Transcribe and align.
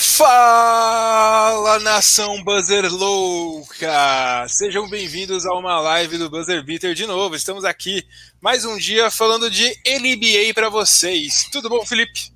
Fala 0.00 1.80
nação 1.80 2.44
Buzzer 2.44 2.88
Louca! 2.88 4.46
Sejam 4.46 4.88
bem-vindos 4.88 5.44
a 5.44 5.52
uma 5.54 5.80
live 5.80 6.16
do 6.18 6.30
Buzzer 6.30 6.62
Beater 6.62 6.94
de 6.94 7.04
novo. 7.04 7.34
Estamos 7.34 7.64
aqui 7.64 8.06
mais 8.40 8.64
um 8.64 8.78
dia 8.78 9.10
falando 9.10 9.50
de 9.50 9.66
NBA 9.84 10.54
para 10.54 10.68
vocês. 10.68 11.48
Tudo 11.50 11.68
bom, 11.68 11.84
Felipe? 11.84 12.32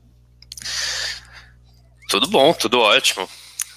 Tudo 2.09 2.27
bom, 2.27 2.53
tudo 2.53 2.81
ótimo. 2.81 3.29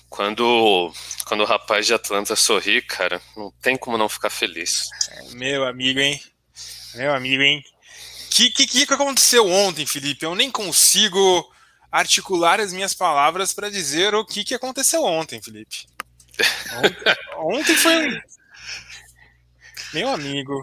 Quando, 0.09 0.91
quando 1.27 1.41
o 1.41 1.45
rapaz 1.45 1.85
de 1.85 1.93
Atlanta 1.93 2.35
sorri, 2.35 2.81
cara, 2.81 3.21
não 3.37 3.53
tem 3.61 3.77
como 3.77 3.99
não 3.99 4.09
ficar 4.09 4.31
feliz. 4.31 4.85
Meu 5.33 5.63
amigo, 5.63 5.99
hein? 5.99 6.19
Meu 6.95 7.13
amigo, 7.13 7.43
hein? 7.43 7.63
O 8.25 8.29
que, 8.31 8.49
que, 8.49 8.65
que 8.87 8.93
aconteceu 8.93 9.47
ontem, 9.47 9.85
Felipe? 9.85 10.25
Eu 10.25 10.33
nem 10.33 10.49
consigo 10.49 11.53
articular 11.95 12.59
as 12.59 12.73
minhas 12.73 12.93
palavras 12.93 13.53
para 13.53 13.71
dizer 13.71 14.13
o 14.13 14.25
que, 14.25 14.43
que 14.43 14.53
aconteceu 14.53 15.01
ontem, 15.03 15.41
Felipe. 15.41 15.87
Ontem, 16.73 17.15
ontem 17.39 17.75
foi 17.77 18.09
um. 18.09 18.21
Meu 19.93 20.09
amigo. 20.09 20.53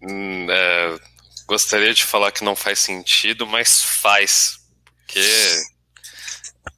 Hum, 0.00 0.46
é, 0.50 0.98
gostaria 1.46 1.92
de 1.92 2.04
falar 2.04 2.32
que 2.32 2.42
não 2.42 2.56
faz 2.56 2.78
sentido, 2.78 3.46
mas 3.46 3.82
faz. 3.82 4.60
Porque. 5.04 5.20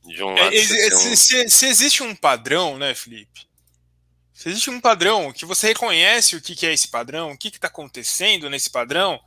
De 0.05 0.25
um 0.25 0.35
lado, 0.35 0.57
é, 0.57 0.65
se, 0.65 1.17
se, 1.17 1.49
se, 1.49 1.67
existe 1.67 2.03
um 2.03 2.15
padrão, 2.17 2.77
né, 2.77 2.95
Felipe? 2.95 3.47
Se 4.35 4.49
existe 4.49 4.71
um 4.71 4.81
padrão 4.81 5.33
que 5.33 5.45
você 5.45 5.69
reconhece 5.69 6.35
o 6.35 6.41
que, 6.41 6.57
que 6.57 6.67
é 6.67 6.73
esse 6.73 6.89
padrão, 6.89 7.31
o 7.31 7.39
que 7.39 7.47
está 7.47 7.69
acontecendo 7.69 8.51
nesse 8.51 8.71
padrão, 8.71 9.21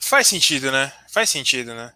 faz 0.00 0.26
sentido, 0.26 0.72
né? 0.72 0.92
Faz 1.12 1.30
sentido, 1.30 1.74
né? 1.74 1.92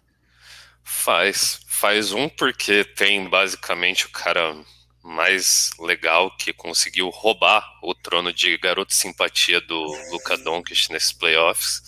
Faz. 0.85 1.59
Faz 1.67 2.11
um 2.11 2.29
porque 2.29 2.85
tem 2.85 3.27
basicamente 3.27 4.05
o 4.05 4.09
cara 4.09 4.55
mais 5.03 5.71
legal 5.79 6.35
que 6.37 6.53
conseguiu 6.53 7.09
roubar 7.09 7.63
o 7.83 7.93
trono 7.93 8.31
de 8.31 8.57
garoto 8.57 8.93
simpatia 8.93 9.59
do 9.59 9.79
Luka 10.11 10.37
Doncic 10.37 10.89
nesses 10.91 11.11
playoffs. 11.11 11.81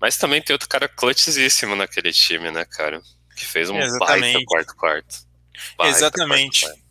Mas 0.00 0.16
também 0.16 0.42
tem 0.42 0.54
outro 0.54 0.68
cara 0.68 0.88
clutchíssimo 0.88 1.74
naquele 1.74 2.12
time, 2.12 2.50
né, 2.50 2.64
cara? 2.64 3.00
Que 3.34 3.44
fez 3.44 3.70
um 3.70 3.78
Exatamente. 3.78 4.32
baita 4.32 4.44
quarto-quarto. 4.44 5.16
Exatamente. 5.80 6.60
Quarto 6.62 6.76
-quarto. 6.76 6.88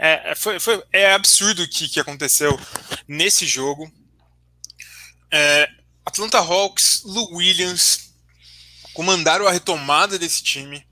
É, 0.00 0.34
foi, 0.36 0.60
foi, 0.60 0.82
é 0.92 1.12
absurdo 1.12 1.62
o 1.62 1.68
que, 1.68 1.88
que 1.88 1.98
aconteceu 1.98 2.58
nesse 3.06 3.46
jogo. 3.46 3.90
É, 5.30 5.68
Atlanta 6.06 6.38
Hawks, 6.38 7.02
Lou 7.04 7.34
Williams, 7.34 8.07
comandaram 8.98 9.46
a 9.46 9.52
retomada 9.52 10.18
desse 10.18 10.42
time. 10.42 10.84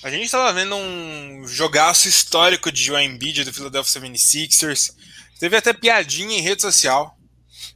A 0.00 0.08
gente 0.08 0.26
estava 0.26 0.52
vendo 0.52 0.76
um 0.76 1.44
jogaço 1.48 2.06
histórico 2.06 2.70
de 2.70 2.84
Joel 2.84 3.02
Embiid 3.02 3.42
do 3.42 3.52
Philadelphia 3.52 4.00
76ers. 4.00 4.94
Teve 5.40 5.56
até 5.56 5.72
piadinha 5.72 6.38
em 6.38 6.40
rede 6.40 6.62
social. 6.62 7.18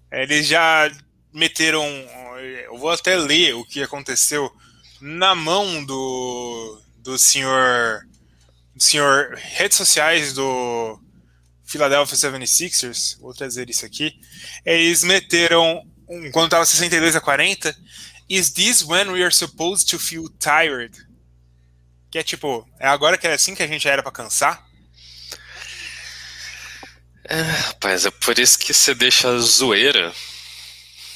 É, 0.09 0.23
eles 0.23 0.47
já 0.47 0.89
meteram. 1.33 1.85
Eu 2.65 2.79
vou 2.79 2.91
até 2.91 3.17
ler 3.17 3.57
o 3.57 3.65
que 3.65 3.83
aconteceu 3.83 4.49
na 5.01 5.35
mão 5.35 5.85
do, 5.85 6.81
do 6.99 7.19
senhor. 7.19 8.07
Do 8.73 8.81
senhor 8.85 9.35
redes 9.35 9.77
sociais 9.77 10.33
do 10.33 10.97
Philadelphia 11.65 12.17
76ers. 12.17 13.19
Vou 13.19 13.35
trazer 13.35 13.69
isso 13.69 13.85
aqui. 13.85 14.15
Eles 14.65 15.03
meteram. 15.03 15.85
Quando 16.33 16.45
estava 16.45 16.65
62 16.65 17.17
a 17.17 17.21
40, 17.21 17.77
Is 18.31 18.53
this 18.53 18.85
when 18.85 19.11
we 19.11 19.25
are 19.25 19.35
supposed 19.35 19.91
to 19.91 19.99
feel 19.99 20.29
tired? 20.39 20.97
Que 22.13 22.21
é 22.21 22.23
tipo, 22.23 22.65
é 22.79 22.87
agora 22.87 23.19
que 23.19 23.27
é 23.27 23.33
assim 23.33 23.57
que 23.57 23.63
a 23.63 23.67
gente 23.67 23.89
era 23.89 24.05
para 24.05 24.13
cansar? 24.13 24.65
É, 27.25 27.43
rapaz, 27.43 28.07
é 28.07 28.11
por 28.13 28.39
isso 28.39 28.57
que 28.57 28.73
você 28.73 28.95
deixa 28.95 29.29
a 29.29 29.39
zoeira. 29.39 30.15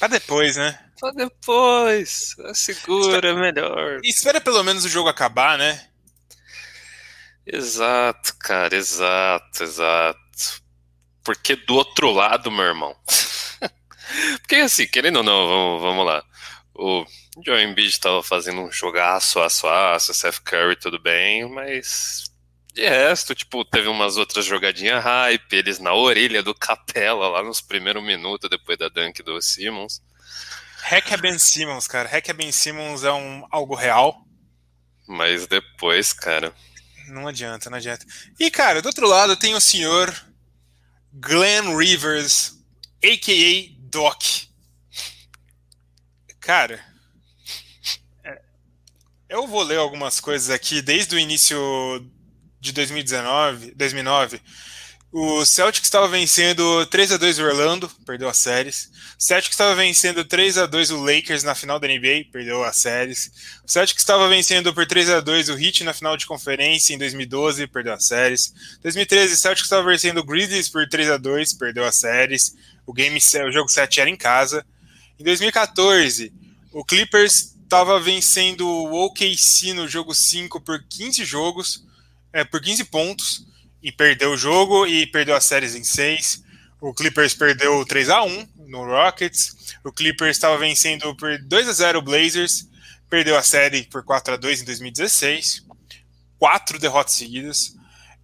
Pra 0.01 0.09
depois, 0.09 0.57
né? 0.57 0.77
Pra 0.99 1.13
depois. 1.13 2.35
Segura, 2.53 3.15
espera, 3.17 3.35
melhor. 3.37 4.01
Espera 4.03 4.41
pelo 4.41 4.65
menos 4.65 4.85
o 4.85 4.89
jogo 4.89 5.09
acabar, 5.09 5.57
né? 5.57 5.89
Exato, 7.47 8.35
cara, 8.41 8.75
exato, 8.75 9.63
exato. 9.63 10.19
Porque 11.23 11.55
do 11.55 11.77
outro 11.77 12.11
lado, 12.11 12.51
meu 12.51 12.65
irmão. 12.65 12.97
Porque 14.43 14.57
assim, 14.57 14.87
querendo 14.89 15.19
ou 15.19 15.23
não, 15.23 15.47
vamos, 15.47 15.83
vamos 15.83 16.07
lá. 16.07 16.25
O 16.75 17.05
Joe 17.45 17.63
Embiid 17.63 17.91
estava 17.91 18.23
fazendo 18.23 18.61
um 18.63 18.71
jogaço, 18.71 19.41
aço, 19.41 19.69
aço, 19.69 20.13
Seth 20.13 20.41
Curry, 20.41 20.77
tudo 20.77 20.99
bem, 20.99 21.49
mas 21.49 22.25
de 22.75 22.89
resto, 22.89 23.37
tipo, 23.37 23.65
teve 23.65 23.87
umas 23.87 24.17
outras 24.17 24.45
jogadinhas 24.45 25.03
hype, 25.05 25.53
eles 25.53 25.79
na 25.79 25.95
orelha 25.95 26.43
do 26.43 26.53
Capela 26.53 27.29
lá 27.29 27.43
nos 27.43 27.61
primeiros 27.61 28.03
minutos 28.03 28.51
depois 28.51 28.77
da 28.77 28.89
dunk 28.89 29.23
do 29.23 29.41
Simmons. 29.41 30.03
Hack 30.83 31.13
é 31.13 31.17
Ben 31.17 31.39
Simmons, 31.39 31.87
cara. 31.87 32.09
Hack 32.09 32.29
é 32.29 32.33
Ben 32.33 32.51
Simmons 32.51 33.05
é 33.05 33.13
um, 33.13 33.47
algo 33.51 33.77
real. 33.77 34.27
Mas 35.07 35.47
depois, 35.47 36.13
cara. 36.13 36.53
Não 37.07 37.29
adianta, 37.29 37.71
não 37.71 37.79
adianta. 37.79 38.05
E, 38.41 38.51
cara, 38.51 38.83
do 38.83 38.87
outro 38.87 39.07
lado 39.07 39.37
tem 39.37 39.55
o 39.55 39.61
senhor 39.61 40.13
Glenn 41.13 41.77
Rivers, 41.77 42.55
a.k.a. 43.03 43.73
Doc. 43.89 44.23
Cara, 46.45 46.79
é, 48.23 48.39
eu 49.31 49.47
vou 49.47 49.63
ler 49.63 49.79
algumas 49.79 50.21
coisas 50.21 50.51
aqui 50.51 50.83
desde 50.83 51.17
o 51.17 51.19
início 51.19 51.57
de 52.61 52.71
2019, 52.71 53.73
2009. 53.75 54.43
O 55.11 55.43
Celtic 55.47 55.83
estava 55.83 56.07
vencendo 56.07 56.85
3 56.87 57.13
a 57.13 57.17
2 57.17 57.39
o 57.39 57.45
Orlando, 57.45 57.91
perdeu 58.05 58.29
as 58.29 58.37
séries. 58.37 58.91
O 59.19 59.23
Celtic 59.23 59.53
estava 59.53 59.75
vencendo 59.75 60.23
3 60.23 60.59
a 60.59 60.67
2 60.67 60.91
o 60.91 61.03
Lakers 61.03 61.45
na 61.45 61.55
final 61.55 61.81
da 61.81 61.89
NBA, 61.89 62.27
perdeu 62.31 62.63
as 62.63 62.77
séries. 62.77 63.31
O 63.67 63.71
Celtic 63.71 63.97
estava 63.97 64.29
vencendo 64.29 64.75
por 64.75 64.85
3 64.85 65.09
a 65.09 65.21
2 65.21 65.49
o 65.49 65.59
Heat 65.59 65.83
na 65.83 65.95
final 65.95 66.15
de 66.15 66.27
conferência 66.27 66.93
em 66.93 66.99
2012, 66.99 67.67
perdeu 67.69 67.95
as 67.95 68.07
séries. 68.07 68.53
Em 68.81 68.83
2013, 68.83 69.33
o 69.33 69.37
Celtic 69.39 69.65
estava 69.65 69.89
vencendo 69.89 70.19
o 70.19 70.25
Grizzlies 70.25 70.69
por 70.69 70.87
3 70.87 71.13
a 71.13 71.17
2, 71.17 71.55
perdeu 71.55 71.87
as 71.87 71.97
séries. 71.97 72.55
O 72.85 72.93
game, 72.93 73.17
o 73.19 73.53
jogo 73.53 73.71
7 73.71 74.03
era 74.03 74.11
em 74.11 74.17
casa. 74.17 74.63
Em 75.19 75.23
2014, 75.23 76.33
o 76.73 76.85
Clippers 76.85 77.55
estava 77.63 78.01
vencendo 78.01 78.67
o 78.67 79.07
OKC 79.07 79.73
no 79.73 79.87
jogo 79.87 80.13
5 80.13 80.61
por 80.61 80.83
15 80.83 81.25
jogos, 81.25 81.85
é, 82.33 82.43
por 82.43 82.61
15 82.61 82.85
pontos, 82.85 83.47
e 83.81 83.93
perdeu 83.93 84.33
o 84.33 84.37
jogo 84.37 84.87
e 84.87 85.07
perdeu 85.07 85.37
as 85.37 85.45
séries 85.45 85.77
em 85.77 85.85
6. 85.85 86.43
O 86.81 86.93
Clippers 86.93 87.33
perdeu 87.33 87.85
3 87.85 88.09
a 88.11 88.25
1 88.25 88.49
no 88.67 88.85
Rockets. 88.85 89.77
O 89.85 89.93
Clippers 89.93 90.37
estava 90.37 90.59
vencendo 90.59 91.15
por 91.17 91.39
2 91.39 91.69
a 91.69 91.73
0 91.73 92.01
o 92.01 92.03
Blazers, 92.03 92.69
perdeu 93.09 93.39
a 93.39 93.43
série 93.43 93.85
por 93.85 94.03
4 94.03 94.35
a 94.35 94.37
2 94.37 94.63
em 94.63 94.65
2016. 94.65 95.65
Quatro 96.39 96.79
derrotas 96.79 97.15
seguidas. 97.15 97.77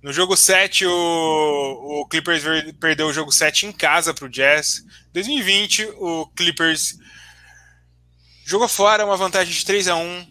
No 0.03 0.12
jogo 0.15 0.34
7, 0.34 0.87
o, 0.87 2.00
o 2.00 2.06
Clippers 2.06 2.43
perdeu 2.81 3.09
o 3.09 3.12
jogo 3.12 3.31
7 3.31 3.66
em 3.66 3.72
casa 3.72 4.15
para 4.15 4.25
o 4.25 4.31
Jazz. 4.31 4.83
2020, 5.12 5.84
o 5.97 6.27
Clippers 6.34 6.97
jogou 8.47 8.66
fora 8.66 9.05
uma 9.05 9.16
vantagem 9.16 9.53
de 9.53 9.65
3 9.65 9.88
a 9.88 9.97
1 9.97 10.27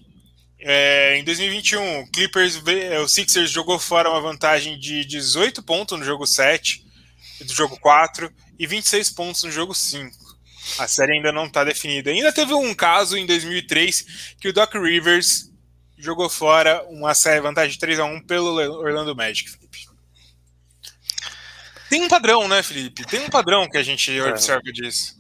é, 0.61 1.17
Em 1.17 1.23
2021, 1.23 2.01
o 2.01 2.11
Clippers, 2.11 2.59
o 3.03 3.07
Sixers 3.07 3.51
jogou 3.51 3.79
fora 3.79 4.09
uma 4.09 4.19
vantagem 4.19 4.77
de 4.77 5.05
18 5.05 5.63
pontos 5.63 5.97
no 5.97 6.03
jogo 6.03 6.25
7, 6.25 6.83
do 7.45 7.53
jogo 7.53 7.79
4, 7.79 8.29
e 8.57 8.67
26 8.67 9.11
pontos 9.11 9.43
no 9.43 9.51
jogo 9.51 9.73
5. 9.73 10.17
A 10.79 10.87
série 10.87 11.13
ainda 11.13 11.31
não 11.31 11.45
está 11.45 11.63
definida. 11.63 12.09
Ainda 12.09 12.33
teve 12.33 12.53
um 12.53 12.73
caso 12.73 13.15
em 13.17 13.25
2003 13.25 14.35
que 14.39 14.49
o 14.49 14.53
Doc 14.53 14.73
Rivers 14.73 15.49
jogou 15.97 16.29
fora 16.29 16.83
uma 16.89 17.13
série 17.13 17.41
vantagem 17.41 17.71
de 17.71 17.79
3 17.79 17.99
a 17.99 18.05
1 18.05 18.21
pelo 18.21 18.55
Orlando 18.79 19.15
Magic. 19.15 19.58
Tem 21.89 22.01
um 22.03 22.07
padrão, 22.07 22.47
né, 22.47 22.61
Felipe? 22.61 23.03
Tem 23.05 23.21
um 23.21 23.29
padrão 23.29 23.67
que 23.67 23.77
a 23.77 23.83
gente 23.83 24.15
é. 24.15 24.23
observa 24.23 24.71
disso. 24.71 25.17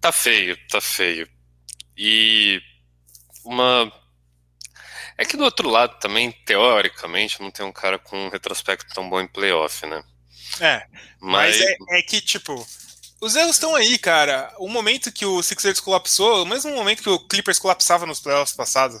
Tá 0.00 0.10
feio, 0.10 0.56
tá 0.68 0.80
feio. 0.80 1.28
E 1.96 2.60
uma. 3.44 3.92
É 5.16 5.24
que 5.24 5.36
do 5.36 5.44
outro 5.44 5.68
lado 5.68 5.98
também, 6.00 6.32
teoricamente, 6.44 7.40
não 7.40 7.50
tem 7.50 7.64
um 7.64 7.72
cara 7.72 7.98
com 7.98 8.26
um 8.26 8.28
retrospecto 8.30 8.92
tão 8.94 9.08
bom 9.08 9.20
em 9.20 9.28
playoff, 9.28 9.86
né? 9.86 10.02
É. 10.60 10.86
Mas, 11.20 11.58
mas 11.58 11.60
é, 11.60 11.98
é 11.98 12.02
que, 12.02 12.20
tipo, 12.20 12.66
os 13.20 13.36
erros 13.36 13.56
estão 13.56 13.74
aí, 13.74 13.98
cara. 13.98 14.52
O 14.58 14.68
momento 14.68 15.12
que 15.12 15.24
o 15.24 15.42
Sixers 15.42 15.80
colapsou, 15.80 16.42
o 16.42 16.46
mesmo 16.46 16.74
momento 16.74 17.02
que 17.02 17.08
o 17.08 17.18
Clippers 17.20 17.58
colapsava 17.58 18.06
nos 18.06 18.20
playoffs 18.20 18.56
passados. 18.56 19.00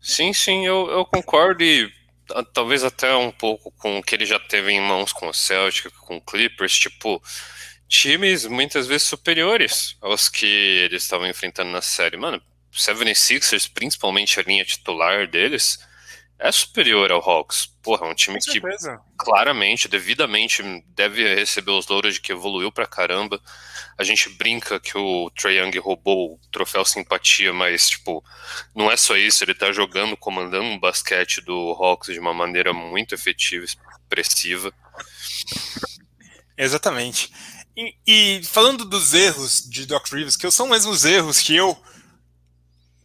Sim, 0.00 0.32
sim, 0.32 0.66
eu, 0.66 0.90
eu 0.90 1.04
concordo 1.04 1.62
e 1.62 1.92
talvez 2.52 2.84
até 2.84 3.14
um 3.14 3.30
pouco 3.30 3.70
com 3.72 3.98
o 3.98 4.02
que 4.02 4.14
ele 4.14 4.26
já 4.26 4.38
teve 4.38 4.72
em 4.72 4.80
mãos 4.80 5.12
com 5.12 5.28
o 5.28 5.34
Celtic, 5.34 5.90
com 6.00 6.16
o 6.16 6.20
Clippers, 6.20 6.78
tipo, 6.78 7.22
times 7.88 8.46
muitas 8.46 8.86
vezes 8.86 9.06
superiores 9.06 9.96
aos 10.00 10.28
que 10.28 10.46
eles 10.46 11.02
estavam 11.02 11.28
enfrentando 11.28 11.70
na 11.70 11.82
série. 11.82 12.16
Mano, 12.16 12.42
76ers, 12.72 13.70
principalmente 13.72 14.40
a 14.40 14.42
linha 14.42 14.64
titular 14.64 15.26
deles, 15.26 15.78
é 16.42 16.50
superior 16.50 17.12
ao 17.12 17.20
Hawks. 17.20 17.66
Porra, 17.80 18.06
é 18.06 18.10
um 18.10 18.14
time 18.14 18.40
que 18.40 18.60
claramente, 19.16 19.86
devidamente, 19.86 20.62
deve 20.88 21.34
receber 21.36 21.70
os 21.70 21.86
louros 21.86 22.14
de 22.14 22.20
que 22.20 22.32
evoluiu 22.32 22.72
pra 22.72 22.84
caramba. 22.84 23.40
A 23.96 24.02
gente 24.02 24.28
brinca 24.28 24.80
que 24.80 24.98
o 24.98 25.30
Trae 25.30 25.58
Young 25.58 25.78
roubou 25.78 26.34
o 26.34 26.40
troféu 26.50 26.84
simpatia, 26.84 27.52
mas, 27.52 27.90
tipo, 27.90 28.24
não 28.74 28.90
é 28.90 28.96
só 28.96 29.16
isso. 29.16 29.44
Ele 29.44 29.54
tá 29.54 29.70
jogando, 29.70 30.16
comandando 30.16 30.64
um 30.64 30.80
basquete 30.80 31.40
do 31.40 31.76
Hawks 31.78 32.12
de 32.12 32.18
uma 32.18 32.34
maneira 32.34 32.72
muito 32.72 33.14
efetiva, 33.14 33.64
expressiva. 33.64 34.74
Exatamente. 36.58 37.32
E, 37.76 37.94
e, 38.04 38.42
falando 38.44 38.84
dos 38.84 39.14
erros 39.14 39.62
de 39.70 39.86
Doc 39.86 40.08
Rivers, 40.12 40.36
que 40.36 40.50
são 40.50 40.68
mesmo 40.68 40.90
os 40.90 41.04
erros 41.04 41.40
que 41.40 41.54
eu 41.54 41.80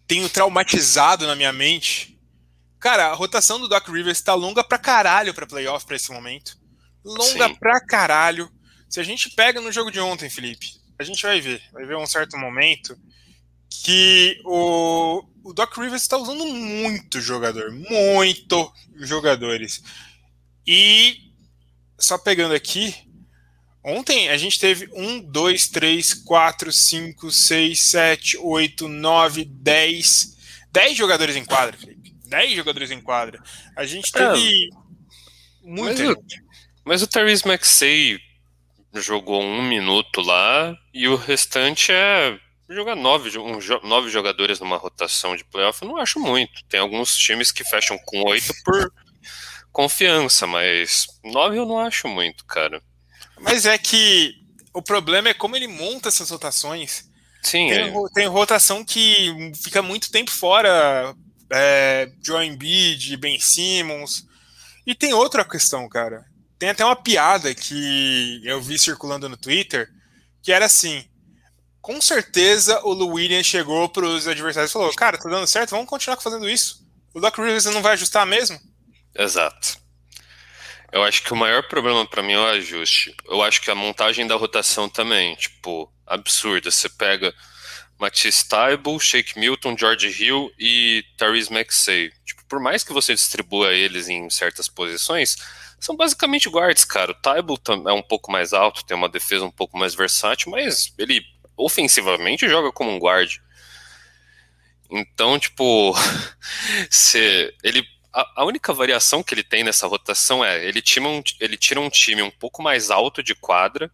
tenho 0.08 0.28
traumatizado 0.28 1.28
na 1.28 1.36
minha 1.36 1.54
mente. 1.54 2.17
Cara, 2.88 3.08
a 3.08 3.14
rotação 3.14 3.60
do 3.60 3.68
Doc 3.68 3.86
Rivers 3.90 4.22
tá 4.22 4.34
longa 4.34 4.64
pra 4.64 4.78
caralho 4.78 5.34
pra 5.34 5.46
playoff 5.46 5.86
pra 5.86 5.98
esse 5.98 6.10
momento. 6.10 6.58
Longa 7.04 7.50
Sim. 7.50 7.56
pra 7.56 7.86
caralho. 7.86 8.50
Se 8.90 9.02
a 9.02 9.04
gente 9.04 9.30
pega 9.32 9.60
no 9.60 9.74
jogo 9.74 9.92
de 9.92 10.00
ontem, 10.00 10.30
Felipe, 10.30 10.72
a 10.98 11.04
gente 11.04 11.22
vai 11.22 11.42
ver. 11.42 11.62
Vai 11.74 11.86
ver 11.86 11.98
um 11.98 12.08
certo 12.08 12.38
momento 12.38 12.98
que 13.84 14.40
o, 14.46 15.22
o 15.44 15.52
Doc 15.52 15.76
Rivers 15.78 16.02
está 16.02 16.16
usando 16.16 16.46
muito 16.46 17.20
jogador. 17.20 17.74
Muito 17.74 18.72
jogadores. 19.02 19.84
E 20.66 21.18
só 22.00 22.18
pegando 22.18 22.56
aqui, 22.56 22.96
Ontem 23.84 24.30
a 24.30 24.38
gente 24.38 24.60
teve 24.60 24.90
1, 24.94 25.30
2, 25.30 25.68
3, 25.68 26.14
4, 26.14 26.72
5, 26.72 27.32
6, 27.32 27.80
7, 27.82 28.38
8, 28.38 28.88
9, 28.88 29.44
10. 29.44 30.38
10 30.72 30.98
jogadores 30.98 31.36
em 31.36 31.44
quadra, 31.44 31.78
Felipe. 31.78 31.97
10 32.28 32.52
jogadores 32.52 32.92
em 32.92 33.02
quadra. 33.02 33.42
A 33.76 33.86
gente 33.86 34.12
teve 34.12 34.66
é, 34.66 34.70
muita 35.64 36.04
mas 36.04 36.16
gente. 36.16 36.40
O, 36.40 36.44
mas 36.86 37.02
o 37.02 37.08
Therese 37.08 37.48
Maxey 37.48 38.20
jogou 38.94 39.42
um 39.42 39.62
minuto 39.62 40.22
lá 40.22 40.76
e 40.94 41.08
o 41.08 41.16
restante 41.16 41.92
é 41.92 42.40
jogar 42.70 42.96
nove, 42.96 43.38
um, 43.38 43.60
nove 43.84 44.10
jogadores 44.10 44.60
numa 44.60 44.78
rotação 44.78 45.36
de 45.36 45.44
playoff. 45.44 45.82
Eu 45.82 45.88
não 45.88 45.98
acho 45.98 46.20
muito. 46.20 46.64
Tem 46.66 46.80
alguns 46.80 47.16
times 47.16 47.52
que 47.52 47.64
fecham 47.64 47.98
com 48.06 48.24
oito 48.30 48.54
por 48.64 48.92
confiança, 49.72 50.48
mas 50.48 51.08
nove 51.24 51.58
eu 51.58 51.66
não 51.66 51.80
acho 51.80 52.08
muito, 52.08 52.46
cara. 52.46 52.82
Mas 53.40 53.66
é 53.66 53.78
que 53.78 54.36
o 54.74 54.82
problema 54.82 55.30
é 55.30 55.34
como 55.34 55.56
ele 55.56 55.68
monta 55.68 56.10
essas 56.10 56.30
rotações. 56.30 57.10
Sim, 57.42 57.70
tem, 57.70 57.80
é. 57.80 57.94
tem 58.14 58.28
rotação 58.28 58.84
que 58.84 59.52
fica 59.64 59.82
muito 59.82 60.12
tempo 60.12 60.32
fora. 60.32 61.16
É, 61.52 62.12
Joe 62.24 62.46
Embiid, 62.46 63.16
Ben 63.18 63.40
Simmons. 63.40 64.26
E 64.86 64.96
tem 64.96 65.14
outra 65.14 65.46
questão, 65.46 65.88
cara. 65.88 66.26
Tem 66.60 66.70
até 66.70 66.84
uma 66.84 66.96
piada 66.96 67.54
que 67.54 68.42
eu 68.44 68.62
vi 68.62 68.80
circulando 68.80 69.30
no 69.30 69.38
Twitter, 69.38 69.90
que 70.42 70.52
era 70.52 70.66
assim: 70.66 71.06
com 71.82 72.02
certeza 72.02 72.82
o 72.84 72.92
Lou 72.92 73.14
Williams 73.14 73.48
chegou 73.48 73.88
para 73.88 74.06
os 74.06 74.28
adversários 74.28 74.72
e 74.72 74.74
falou: 74.74 74.94
Cara, 74.94 75.18
tá 75.18 75.30
dando 75.30 75.48
certo, 75.48 75.72
vamos 75.72 75.88
continuar 75.88 76.18
fazendo 76.18 76.50
isso. 76.50 76.86
O 77.14 77.20
Doc 77.20 77.38
Rivers 77.38 77.66
não 77.66 77.82
vai 77.82 77.94
ajustar 77.94 78.26
mesmo? 78.26 78.60
Exato. 79.16 79.78
Eu 80.92 81.04
acho 81.04 81.24
que 81.24 81.34
o 81.34 81.36
maior 81.36 81.68
problema 81.68 82.06
para 82.06 82.24
mim 82.24 82.34
é 82.34 82.40
o 82.40 82.46
ajuste. 82.48 83.16
Eu 83.26 83.42
acho 83.42 83.62
que 83.62 83.70
a 83.70 83.76
montagem 83.76 84.26
da 84.26 84.36
rotação 84.36 84.88
também, 84.90 85.36
tipo, 85.36 85.92
absurda. 86.06 86.72
Você 86.72 86.90
pega 86.90 87.34
Matisse 88.00 88.48
Taibo, 88.48 89.00
Shake 89.00 89.40
Milton, 89.40 89.76
George 89.78 90.08
Hill 90.08 90.52
e 90.58 91.04
Therese 91.18 91.52
Maxey. 91.52 92.12
Tipo, 92.26 92.46
por 92.46 92.60
mais 92.60 92.84
que 92.84 92.94
você 92.94 93.14
distribua 93.14 93.74
eles 93.74 94.08
em 94.08 94.30
certas 94.30 94.68
posições, 94.68 95.36
são 95.80 95.96
basicamente 95.96 96.50
guards, 96.50 96.86
cara. 96.86 97.12
O 97.12 97.16
Taibo 97.16 97.60
é 97.88 97.94
um 97.94 98.02
pouco 98.02 98.32
mais 98.32 98.54
alto, 98.54 98.86
tem 98.86 98.96
uma 98.96 99.10
defesa 99.10 99.46
um 99.46 99.52
pouco 99.52 99.78
mais 99.78 99.96
versátil, 99.96 100.52
mas 100.52 100.94
ele 100.98 101.22
ofensivamente 101.56 102.48
joga 102.48 102.72
como 102.72 102.92
um 102.92 103.00
guard. 103.00 103.40
Então, 104.90 105.38
tipo, 105.40 105.94
se 106.90 107.54
ele 107.64 107.84
a, 108.36 108.44
única 108.44 108.74
variação 108.74 109.22
que 109.22 109.34
ele 109.34 109.44
tem 109.44 109.64
nessa 109.64 109.86
rotação 109.86 110.44
é 110.44 110.66
ele 110.66 110.82
tira, 110.82 111.08
um, 111.08 111.22
ele 111.40 111.56
tira 111.56 111.80
um 111.80 111.90
time 111.90 112.24
um 112.24 112.32
pouco 112.32 112.64
mais 112.64 112.90
alto 112.90 113.22
de 113.22 113.36
quadra, 113.36 113.92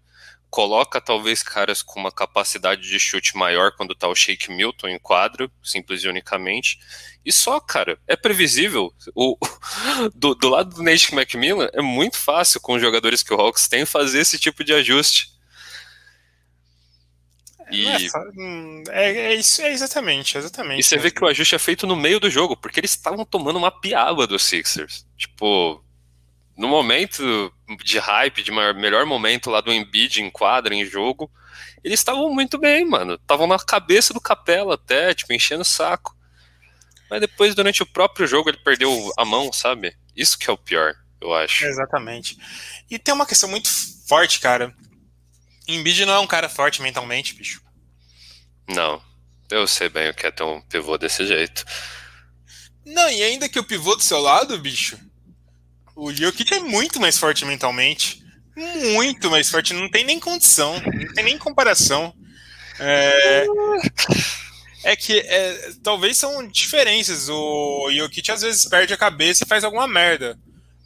coloca 0.54 1.02
talvez 1.02 1.42
caras 1.42 1.82
com 1.82 2.00
uma 2.00 2.12
capacidade 2.12 2.84
de 2.84 3.00
chute 3.00 3.36
maior 3.36 3.72
quando 3.72 3.96
tá 3.96 4.08
o 4.08 4.14
Shake 4.14 4.52
Milton 4.52 4.88
em 4.88 5.00
quadro, 5.00 5.52
simples 5.64 6.04
e 6.04 6.08
unicamente. 6.08 6.78
E 7.26 7.34
só, 7.34 7.60
cara, 7.60 7.98
é 8.08 8.16
previsível. 8.16 8.94
O, 9.16 9.36
do, 10.14 10.36
do 10.36 10.50
lado 10.50 10.76
do 10.76 10.84
Nate 10.84 11.12
McMillan 11.12 11.72
é 11.74 11.82
muito 11.82 12.20
fácil 12.20 12.62
com 12.62 12.76
os 12.76 12.82
jogadores 12.84 13.24
que 13.24 13.34
o 13.34 13.42
Hawks 13.42 13.68
tem 13.68 13.84
fazer 13.84 14.20
esse 14.20 14.38
tipo 14.38 14.64
de 14.64 14.76
ajuste. 14.76 15.30
E... 17.72 17.88
É, 17.88 17.98
hum, 18.38 18.84
é, 18.90 19.10
é, 19.10 19.34
isso, 19.34 19.60
é 19.60 19.72
exatamente, 19.72 20.38
exatamente. 20.38 20.80
E 20.80 20.84
você 20.84 20.98
vê 21.00 21.10
que 21.10 21.24
o 21.24 21.28
ajuste 21.28 21.56
é 21.56 21.60
feito 21.60 21.88
no 21.88 21.96
meio 21.96 22.20
do 22.20 22.30
jogo, 22.30 22.56
porque 22.56 22.80
eles 22.80 22.92
estavam 22.92 23.26
tomando 23.26 23.58
uma 23.58 23.72
piaba 23.72 24.28
dos 24.28 24.44
Sixers. 24.44 25.04
Tipo, 25.18 25.83
no 26.56 26.68
momento 26.68 27.54
de 27.84 27.98
hype, 27.98 28.44
de 28.44 28.52
maior, 28.52 28.74
melhor 28.74 29.06
momento 29.06 29.50
lá 29.50 29.62
do 29.62 29.74
Embiid 29.74 30.22
em 30.22 30.30
quadra, 30.30 30.74
em 30.74 30.86
jogo, 30.86 31.32
eles 31.84 32.00
estavam 32.00 32.34
muito 32.34 32.58
bem, 32.58 32.86
mano. 32.86 33.16
Estavam 33.16 33.48
na 33.48 33.58
cabeça 33.60 34.14
do 34.14 34.22
Capela 34.22 34.76
até, 34.76 35.14
tipo, 35.14 35.34
enchendo 35.34 35.62
o 35.62 35.66
saco. 35.66 36.16
Mas 37.10 37.20
depois, 37.22 37.54
durante 37.54 37.84
o 37.84 37.86
próprio 37.86 38.26
jogo, 38.26 38.50
ele 38.50 38.58
perdeu 38.58 39.12
a 39.18 39.26
mão, 39.26 39.52
sabe? 39.52 39.96
Isso 40.16 40.38
que 40.38 40.50
é 40.50 40.54
o 40.54 40.58
pior, 40.58 40.96
eu 41.20 41.34
acho. 41.34 41.66
Exatamente. 41.66 42.38
E 42.90 42.98
tem 42.98 43.14
uma 43.14 43.26
questão 43.26 43.50
muito 43.50 43.70
forte, 44.08 44.40
cara. 44.40 44.74
Embiid 45.68 46.06
não 46.06 46.14
é 46.14 46.20
um 46.20 46.28
cara 46.28 46.50
forte 46.50 46.82
mentalmente, 46.82 47.36
bicho. 47.36 47.62
Não. 48.68 49.02
Eu 49.50 49.68
sei 49.68 49.90
bem 49.90 50.10
o 50.10 50.14
que 50.14 50.26
é 50.26 50.32
ter 50.32 50.44
um 50.44 50.62
pivô 50.62 50.98
desse 50.98 51.26
jeito. 51.28 51.66
Não, 52.86 53.10
e 53.10 53.22
ainda 53.24 53.50
que 53.50 53.60
o 53.60 53.64
pivô 53.64 53.96
do 53.96 54.04
seu 54.04 54.20
lado, 54.20 54.58
bicho, 54.58 54.98
o 55.96 56.14
Jokic 56.14 56.54
é 56.54 56.60
muito 56.60 57.00
mais 57.00 57.18
forte 57.18 57.46
mentalmente. 57.46 58.24
Muito 58.56 59.32
mais 59.32 59.50
forte, 59.50 59.74
não 59.74 59.90
tem 59.90 60.04
nem 60.06 60.20
condição, 60.20 60.80
não 60.80 61.14
tem 61.14 61.24
nem 61.24 61.38
comparação. 61.40 62.14
É, 62.80 63.46
é 64.84 64.96
que 64.96 65.20
é, 65.20 65.72
talvez 65.82 66.18
são 66.18 66.48
diferenças. 66.48 67.30
O 67.30 67.90
Jokic 67.92 68.32
às 68.32 68.42
vezes 68.42 68.66
perde 68.66 68.94
a 68.94 68.98
cabeça 68.98 69.44
e 69.44 69.48
faz 69.48 69.64
alguma 69.64 69.88
merda. 69.88 70.38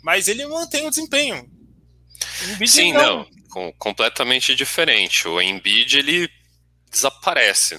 Mas 0.01 0.27
ele 0.27 0.45
mantém 0.45 0.85
o 0.85 0.89
desempenho. 0.89 1.49
O 2.61 2.67
Sim, 2.67 2.93
não. 2.93 3.01
não. 3.01 3.27
Com, 3.49 3.73
completamente 3.73 4.55
diferente. 4.55 5.27
O 5.27 5.41
Embiid, 5.41 5.97
ele 5.97 6.29
desaparece 6.89 7.77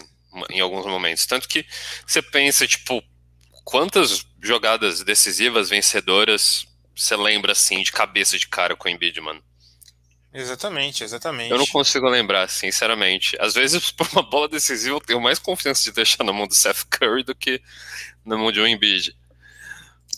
em 0.50 0.60
alguns 0.60 0.84
momentos. 0.84 1.24
Tanto 1.24 1.48
que 1.48 1.64
você 2.06 2.20
pensa, 2.20 2.66
tipo, 2.66 3.02
quantas 3.64 4.26
jogadas 4.42 5.02
decisivas, 5.02 5.70
vencedoras, 5.70 6.67
você 6.98 7.16
lembra 7.16 7.52
assim, 7.52 7.82
de 7.82 7.92
cabeça 7.92 8.38
de 8.38 8.48
cara 8.48 8.74
com 8.74 8.88
o 8.88 8.90
Embiid, 8.90 9.20
mano? 9.20 9.42
Exatamente, 10.32 11.02
exatamente. 11.04 11.50
Eu 11.50 11.58
não 11.58 11.66
consigo 11.66 12.08
lembrar, 12.08 12.48
sinceramente. 12.48 13.36
Às 13.40 13.54
vezes, 13.54 13.90
por 13.92 14.06
uma 14.12 14.22
bola 14.22 14.48
decisiva, 14.48 14.96
eu 14.96 15.00
tenho 15.00 15.20
mais 15.20 15.38
confiança 15.38 15.82
de 15.82 15.92
deixar 15.92 16.24
na 16.24 16.32
mão 16.32 16.46
do 16.46 16.54
Seth 16.54 16.84
Curry 16.90 17.24
do 17.24 17.34
que 17.34 17.62
na 18.24 18.36
mão 18.36 18.52
de 18.52 18.60
um 18.60 18.66
Embiid. 18.66 19.16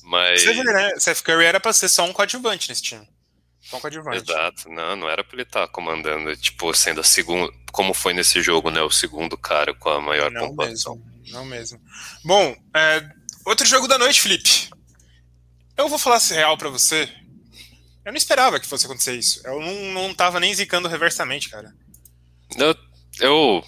Mas. 0.02 0.42
Você 0.42 0.52
vê, 0.52 0.64
né? 0.64 0.98
Seth 0.98 1.22
Curry 1.22 1.44
era 1.44 1.60
pra 1.60 1.72
ser 1.72 1.88
só 1.88 2.04
um 2.04 2.12
coadjuvante 2.12 2.68
nesse 2.68 2.82
time. 2.82 3.08
Só 3.60 3.76
um 3.76 3.80
coadjuvante. 3.80 4.16
Exato, 4.18 4.68
não, 4.68 4.96
não 4.96 5.08
era 5.08 5.22
pra 5.22 5.36
ele 5.36 5.42
estar 5.42 5.66
tá 5.66 5.72
comandando, 5.72 6.34
tipo, 6.36 6.74
sendo 6.74 7.00
a 7.00 7.04
segunda. 7.04 7.52
Como 7.70 7.94
foi 7.94 8.12
nesse 8.12 8.42
jogo, 8.42 8.70
né? 8.70 8.82
O 8.82 8.90
segundo 8.90 9.38
cara 9.38 9.72
com 9.74 9.90
a 9.90 10.00
maior 10.00 10.30
não 10.30 10.48
pontuação. 10.48 10.96
Mesmo, 10.96 11.32
não 11.32 11.44
mesmo. 11.44 11.80
Bom, 12.24 12.56
é, 12.74 13.08
outro 13.46 13.64
jogo 13.64 13.86
da 13.86 13.96
noite, 13.96 14.20
Felipe. 14.20 14.70
Eu 15.80 15.88
vou 15.88 15.98
falar 15.98 16.18
real 16.18 16.58
para 16.58 16.68
você. 16.68 17.08
Eu 18.04 18.12
não 18.12 18.18
esperava 18.18 18.60
que 18.60 18.66
fosse 18.66 18.84
acontecer 18.84 19.16
isso. 19.16 19.40
Eu 19.46 19.58
não, 19.60 19.74
não 19.92 20.14
tava 20.14 20.38
nem 20.38 20.54
zicando 20.54 20.88
reversamente, 20.88 21.48
cara. 21.48 21.74
Eu. 22.56 22.76
Eu, 23.18 23.64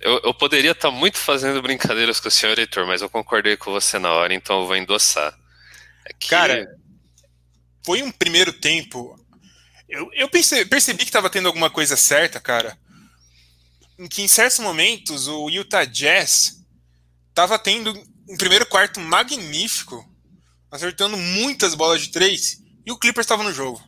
eu, 0.00 0.20
eu 0.24 0.34
poderia 0.34 0.72
estar 0.72 0.90
tá 0.90 0.94
muito 0.94 1.18
fazendo 1.18 1.62
brincadeiras 1.62 2.18
com 2.18 2.28
o 2.28 2.30
senhor 2.30 2.58
Heitor, 2.58 2.84
mas 2.86 3.00
eu 3.00 3.08
concordei 3.08 3.56
com 3.56 3.70
você 3.70 3.98
na 3.98 4.12
hora, 4.12 4.34
então 4.34 4.60
eu 4.60 4.66
vou 4.66 4.76
endossar. 4.76 5.36
É 6.04 6.12
que... 6.12 6.28
Cara, 6.28 6.68
foi 7.84 8.02
um 8.02 8.10
primeiro 8.10 8.52
tempo. 8.52 9.16
Eu, 9.88 10.10
eu 10.12 10.28
percebi, 10.28 10.68
percebi 10.68 10.98
que 10.98 11.04
estava 11.04 11.30
tendo 11.30 11.46
alguma 11.46 11.70
coisa 11.70 11.96
certa, 11.96 12.40
cara. 12.40 12.76
Em 13.98 14.08
que 14.08 14.22
em 14.22 14.28
certos 14.28 14.58
momentos 14.58 15.28
o 15.28 15.48
Utah 15.48 15.84
Jazz 15.84 16.60
estava 17.28 17.56
tendo 17.58 17.92
um 18.28 18.36
primeiro 18.36 18.66
quarto 18.66 18.98
magnífico, 18.98 20.09
acertando 20.70 21.16
muitas 21.16 21.74
bolas 21.74 22.02
de 22.02 22.10
três, 22.10 22.62
e 22.84 22.92
o 22.92 22.98
Clippers 22.98 23.24
estava 23.24 23.42
no 23.42 23.52
jogo. 23.52 23.82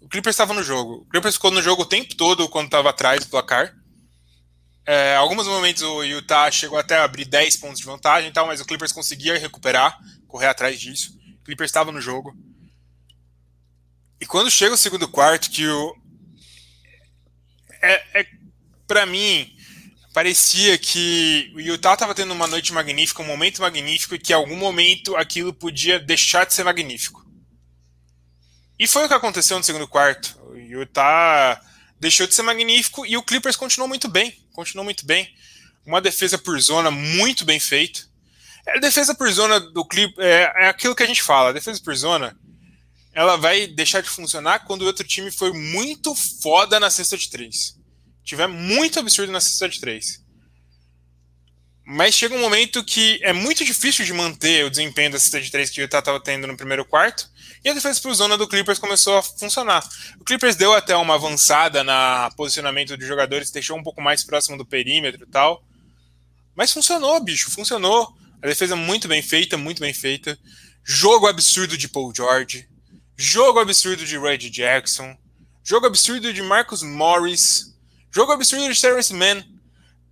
O 0.00 0.08
Clippers 0.08 0.34
estava 0.34 0.54
no 0.54 0.62
jogo. 0.62 1.02
O 1.02 1.06
Clippers 1.06 1.34
ficou 1.34 1.50
no 1.50 1.62
jogo 1.62 1.82
o 1.82 1.86
tempo 1.86 2.14
todo 2.16 2.48
quando 2.48 2.66
estava 2.66 2.90
atrás 2.90 3.20
do 3.20 3.30
placar. 3.30 3.74
É, 4.86 5.16
alguns 5.16 5.46
momentos 5.46 5.82
o 5.82 6.02
Utah 6.02 6.50
chegou 6.50 6.78
até 6.78 6.96
a 6.96 7.04
abrir 7.04 7.26
10 7.26 7.58
pontos 7.58 7.78
de 7.78 7.84
vantagem 7.84 8.32
tal, 8.32 8.46
mas 8.46 8.60
o 8.60 8.64
Clippers 8.64 8.92
conseguia 8.92 9.38
recuperar 9.38 9.98
correr 10.26 10.46
atrás 10.46 10.78
disso. 10.78 11.18
O 11.40 11.44
Clippers 11.44 11.70
estava 11.70 11.90
no 11.90 12.00
jogo. 12.00 12.36
E 14.20 14.26
quando 14.26 14.50
chega 14.50 14.74
o 14.74 14.78
segundo 14.78 15.08
quarto, 15.08 15.50
que 15.50 15.66
o. 15.66 15.96
É, 17.82 18.20
é 18.20 18.26
para 18.86 19.04
mim, 19.06 19.54
parecia 20.18 20.76
que 20.76 21.52
o 21.54 21.60
Utah 21.60 21.94
estava 21.94 22.12
tendo 22.12 22.34
uma 22.34 22.48
noite 22.48 22.72
magnífica, 22.72 23.22
um 23.22 23.24
momento 23.24 23.62
magnífico, 23.62 24.16
e 24.16 24.18
que 24.18 24.32
em 24.32 24.34
algum 24.34 24.56
momento 24.56 25.14
aquilo 25.14 25.54
podia 25.54 26.00
deixar 26.00 26.44
de 26.44 26.54
ser 26.54 26.64
magnífico. 26.64 27.24
E 28.76 28.88
foi 28.88 29.04
o 29.04 29.08
que 29.08 29.14
aconteceu 29.14 29.56
no 29.56 29.62
segundo 29.62 29.86
quarto. 29.86 30.36
O 30.42 30.56
Utah 30.56 31.60
deixou 32.00 32.26
de 32.26 32.34
ser 32.34 32.42
magnífico 32.42 33.06
e 33.06 33.16
o 33.16 33.22
Clippers 33.22 33.54
continuou 33.54 33.86
muito 33.86 34.08
bem. 34.08 34.36
Continuou 34.52 34.84
muito 34.84 35.06
bem. 35.06 35.32
Uma 35.86 36.00
defesa 36.00 36.36
por 36.36 36.60
zona 36.60 36.90
muito 36.90 37.44
bem 37.44 37.60
feita. 37.60 38.00
É, 38.66 38.76
a 38.76 38.80
defesa 38.80 39.14
por 39.14 39.30
zona 39.30 39.60
do 39.60 39.84
Clippers 39.84 40.26
é, 40.26 40.64
é 40.64 40.68
aquilo 40.68 40.96
que 40.96 41.04
a 41.04 41.06
gente 41.06 41.22
fala. 41.22 41.50
A 41.50 41.52
defesa 41.52 41.80
por 41.80 41.94
zona 41.94 42.36
ela 43.12 43.36
vai 43.36 43.68
deixar 43.68 44.00
de 44.00 44.08
funcionar 44.08 44.64
quando 44.64 44.82
o 44.82 44.86
outro 44.86 45.06
time 45.06 45.30
for 45.30 45.54
muito 45.54 46.12
foda 46.42 46.80
na 46.80 46.90
cesta 46.90 47.16
de 47.16 47.30
três. 47.30 47.77
Tiver 48.28 48.46
muito 48.46 49.00
absurdo 49.00 49.32
na 49.32 49.40
cesta 49.40 49.66
de 49.70 49.80
três. 49.80 50.22
Mas 51.82 52.14
chega 52.14 52.34
um 52.34 52.40
momento 52.40 52.84
que 52.84 53.18
é 53.22 53.32
muito 53.32 53.64
difícil 53.64 54.04
de 54.04 54.12
manter 54.12 54.66
o 54.66 54.70
desempenho 54.70 55.12
da 55.12 55.18
cesta 55.18 55.40
de 55.40 55.50
três 55.50 55.70
que 55.70 55.80
o 55.80 55.84
Utah 55.84 56.00
estava 56.00 56.20
tendo 56.20 56.46
no 56.46 56.54
primeiro 56.54 56.84
quarto. 56.84 57.26
E 57.64 57.70
a 57.70 57.72
defesa 57.72 57.98
por 58.02 58.12
zona 58.12 58.36
do 58.36 58.46
Clippers 58.46 58.78
começou 58.78 59.16
a 59.16 59.22
funcionar. 59.22 59.82
O 60.20 60.24
Clippers 60.24 60.56
deu 60.56 60.74
até 60.74 60.94
uma 60.94 61.14
avançada 61.14 61.82
na 61.82 62.30
posicionamento 62.36 62.98
dos 62.98 63.08
jogadores, 63.08 63.50
deixou 63.50 63.78
um 63.78 63.82
pouco 63.82 64.02
mais 64.02 64.22
próximo 64.22 64.58
do 64.58 64.66
perímetro 64.66 65.24
e 65.24 65.30
tal. 65.30 65.64
Mas 66.54 66.70
funcionou, 66.70 67.18
bicho, 67.24 67.50
funcionou. 67.50 68.14
A 68.42 68.46
defesa 68.46 68.76
muito 68.76 69.08
bem 69.08 69.22
feita, 69.22 69.56
muito 69.56 69.80
bem 69.80 69.94
feita. 69.94 70.38
Jogo 70.84 71.26
absurdo 71.26 71.78
de 71.78 71.88
Paul 71.88 72.12
George. 72.14 72.68
Jogo 73.16 73.58
absurdo 73.58 74.04
de 74.04 74.18
Red 74.18 74.50
Jackson. 74.50 75.16
Jogo 75.64 75.86
absurdo 75.86 76.30
de 76.30 76.42
Marcus 76.42 76.82
Morris. 76.82 77.77
Jogo 78.18 78.32
absurdo 78.32 78.74
de 78.74 78.80
Terrence 78.80 79.14
Mann. 79.14 79.44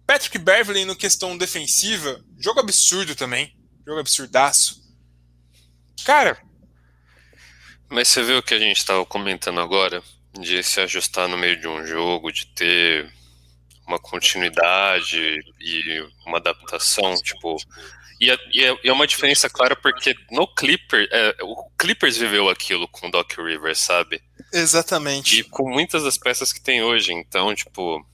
Patrick 0.06 0.38
Beverly 0.38 0.84
no 0.84 0.94
questão 0.94 1.36
defensiva. 1.36 2.24
Jogo 2.38 2.60
absurdo 2.60 3.16
também. 3.16 3.52
Jogo 3.84 3.98
absurdaço. 3.98 4.80
Cara, 6.04 6.40
mas 7.88 8.06
você 8.06 8.22
vê 8.22 8.34
o 8.34 8.42
que 8.44 8.54
a 8.54 8.60
gente 8.60 8.76
estava 8.76 9.04
comentando 9.04 9.58
agora, 9.58 10.04
de 10.38 10.62
se 10.62 10.80
ajustar 10.80 11.26
no 11.26 11.36
meio 11.36 11.60
de 11.60 11.66
um 11.66 11.84
jogo, 11.84 12.30
de 12.30 12.46
ter 12.46 13.12
uma 13.86 13.98
continuidade 13.98 15.40
e 15.60 16.04
uma 16.26 16.38
adaptação, 16.38 17.14
tipo. 17.22 17.56
E 18.18 18.30
é, 18.30 18.38
e 18.52 18.64
é, 18.88 18.92
uma 18.92 19.06
diferença 19.06 19.48
clara 19.48 19.76
porque 19.76 20.14
no 20.30 20.46
Clipper, 20.48 21.06
é, 21.12 21.36
o 21.42 21.70
Clippers 21.78 22.16
viveu 22.16 22.48
aquilo 22.48 22.88
com 22.88 23.08
o 23.08 23.10
Doc 23.10 23.30
Rivers, 23.36 23.78
sabe? 23.78 24.22
Exatamente. 24.52 25.40
E 25.40 25.44
com 25.44 25.68
muitas 25.68 26.02
das 26.02 26.16
peças 26.16 26.52
que 26.52 26.60
tem 26.60 26.82
hoje. 26.82 27.12
Então, 27.12 27.54
tipo, 27.54 28.04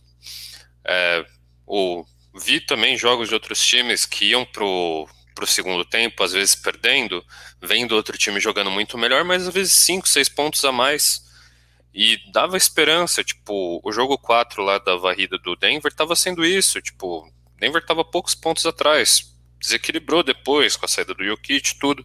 é, 0.85 1.25
o, 1.67 2.05
vi 2.35 2.61
também 2.61 2.97
jogos 2.97 3.29
de 3.29 3.35
outros 3.35 3.65
times 3.65 4.05
que 4.05 4.27
iam 4.27 4.45
pro, 4.45 5.09
para 5.35 5.45
o 5.45 5.47
segundo 5.47 5.85
tempo, 5.85 6.23
às 6.23 6.33
vezes 6.33 6.55
perdendo, 6.55 7.25
vendo 7.61 7.93
outro 7.95 8.17
time 8.19 8.41
jogando 8.41 8.71
muito 8.71 8.99
melhor, 8.99 9.25
mas 9.25 9.47
às 9.47 9.55
vezes 9.55 9.73
5, 9.73 10.09
6 10.09 10.29
pontos 10.31 10.65
a 10.65 10.73
mais. 10.73 11.23
E 11.95 12.19
dava 12.33 12.57
esperança, 12.57 13.23
tipo, 13.23 13.81
o 13.85 13.93
jogo 13.93 14.17
4 14.17 14.63
lá 14.63 14.79
da 14.79 14.97
varrida 14.97 15.39
do 15.39 15.55
Denver 15.55 15.93
estava 15.93 16.17
sendo 16.17 16.45
isso, 16.45 16.81
tipo, 16.81 17.31
Denver 17.59 17.83
estava 17.83 18.05
poucos 18.05 18.35
pontos 18.35 18.65
atrás, 18.65 19.37
desequilibrou 19.61 20.23
depois 20.23 20.77
com 20.77 20.87
a 20.87 20.89
saída 20.89 21.15
do 21.15 21.25
Jokic 21.25 21.79
tudo. 21.79 22.05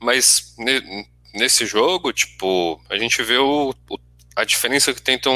Mas 0.00 0.54
nesse 1.34 1.66
jogo, 1.66 2.12
tipo, 2.12 2.80
a 2.88 2.96
gente 2.96 3.22
vê 3.22 3.38
o, 3.38 3.74
o 3.90 3.98
a 4.38 4.44
diferença 4.44 4.94
que 4.94 5.02
tentam. 5.02 5.34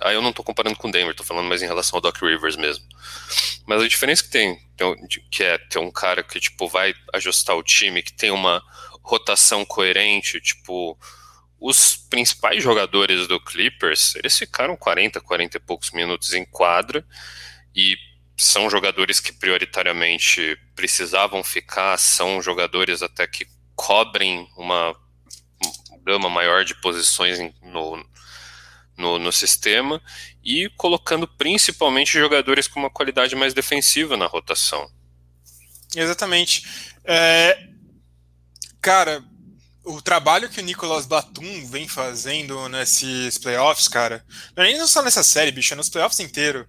Aí 0.00 0.14
eu 0.14 0.22
não 0.22 0.30
estou 0.30 0.44
comparando 0.44 0.76
com 0.76 0.88
Denver, 0.88 1.10
estou 1.10 1.26
falando 1.26 1.48
mais 1.48 1.60
em 1.60 1.66
relação 1.66 1.96
ao 1.96 2.00
Doc 2.00 2.22
Rivers 2.22 2.54
mesmo. 2.54 2.84
Mas 3.66 3.82
a 3.82 3.88
diferença 3.88 4.22
que 4.22 4.30
tem, 4.30 4.56
que 5.28 5.42
é 5.42 5.58
ter 5.58 5.80
um 5.80 5.90
cara 5.90 6.22
que, 6.22 6.38
tipo, 6.38 6.68
vai 6.68 6.94
ajustar 7.12 7.56
o 7.56 7.64
time, 7.64 8.00
que 8.00 8.12
tem 8.12 8.30
uma 8.30 8.62
rotação 9.02 9.64
coerente, 9.64 10.40
tipo. 10.40 10.96
Os 11.66 11.96
principais 11.96 12.62
jogadores 12.62 13.26
do 13.26 13.40
Clippers, 13.40 14.14
eles 14.16 14.36
ficaram 14.36 14.76
40, 14.76 15.18
40 15.18 15.56
e 15.56 15.60
poucos 15.60 15.92
minutos 15.92 16.34
em 16.34 16.44
quadra 16.44 17.02
e 17.74 17.96
são 18.36 18.68
jogadores 18.68 19.18
que 19.18 19.32
prioritariamente 19.32 20.58
precisavam 20.76 21.42
ficar, 21.42 21.96
são 21.96 22.42
jogadores 22.42 23.00
até 23.00 23.26
que 23.26 23.46
cobrem 23.74 24.46
uma 24.58 24.94
gama 26.02 26.28
maior 26.28 26.66
de 26.66 26.74
posições 26.82 27.38
no, 27.62 28.06
no, 28.94 29.18
no 29.18 29.32
sistema 29.32 30.02
e 30.44 30.68
colocando 30.76 31.26
principalmente 31.26 32.12
jogadores 32.12 32.68
com 32.68 32.78
uma 32.78 32.90
qualidade 32.90 33.34
mais 33.34 33.54
defensiva 33.54 34.18
na 34.18 34.26
rotação. 34.26 34.86
Exatamente. 35.96 36.62
É, 37.06 37.58
cara, 38.82 39.24
o 39.84 40.00
trabalho 40.00 40.48
que 40.48 40.60
o 40.60 40.64
Nicolas 40.64 41.06
Batum 41.06 41.66
vem 41.66 41.86
fazendo 41.86 42.68
nesses 42.68 43.36
playoffs, 43.38 43.86
cara, 43.86 44.24
não 44.56 44.64
é 44.64 44.72
nem 44.72 44.86
só 44.86 45.02
nessa 45.02 45.22
série, 45.22 45.52
bicho, 45.52 45.74
é 45.74 45.76
nos 45.76 45.88
playoffs 45.88 46.20
inteiro. 46.20 46.66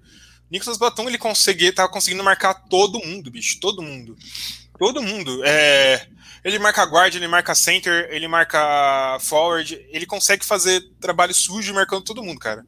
O 0.49 0.51
Nicolas 0.51 0.77
Batum 0.77 1.07
ele 1.07 1.17
consegui, 1.17 1.71
tava 1.71 1.89
conseguindo 1.89 2.23
marcar 2.23 2.53
todo 2.53 2.99
mundo, 2.99 3.31
bicho, 3.31 3.59
todo 3.59 3.81
mundo. 3.81 4.17
Todo 4.77 5.01
mundo. 5.01 5.41
É, 5.45 6.07
ele 6.43 6.59
marca 6.59 6.83
guard, 6.83 7.15
ele 7.15 7.27
marca 7.27 7.55
center, 7.55 8.07
ele 8.11 8.27
marca 8.27 9.17
forward, 9.21 9.83
ele 9.89 10.05
consegue 10.05 10.45
fazer 10.45 10.81
trabalho 10.99 11.33
sujo 11.33 11.73
marcando 11.73 12.03
todo 12.03 12.23
mundo, 12.23 12.39
cara. 12.39 12.65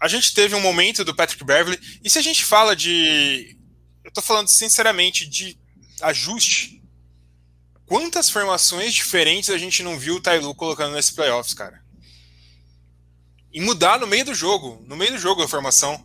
A 0.00 0.06
gente 0.06 0.32
teve 0.32 0.54
um 0.54 0.60
momento 0.60 1.04
do 1.04 1.14
Patrick 1.14 1.44
Beverly, 1.44 1.78
e 2.02 2.08
se 2.08 2.18
a 2.18 2.22
gente 2.22 2.44
fala 2.44 2.76
de. 2.76 3.56
Eu 4.04 4.12
tô 4.12 4.22
falando 4.22 4.48
sinceramente 4.48 5.26
de 5.26 5.58
ajuste. 6.02 6.79
Quantas 7.90 8.30
formações 8.30 8.94
diferentes 8.94 9.50
a 9.50 9.58
gente 9.58 9.82
não 9.82 9.98
viu 9.98 10.14
o 10.14 10.20
Tailu 10.20 10.54
colocando 10.54 10.94
nesse 10.94 11.12
playoffs, 11.12 11.52
cara? 11.52 11.82
E 13.52 13.60
mudar 13.60 13.98
no 13.98 14.06
meio 14.06 14.24
do 14.24 14.32
jogo, 14.32 14.80
no 14.86 14.94
meio 14.94 15.10
do 15.10 15.18
jogo 15.18 15.42
a 15.42 15.48
formação. 15.48 16.00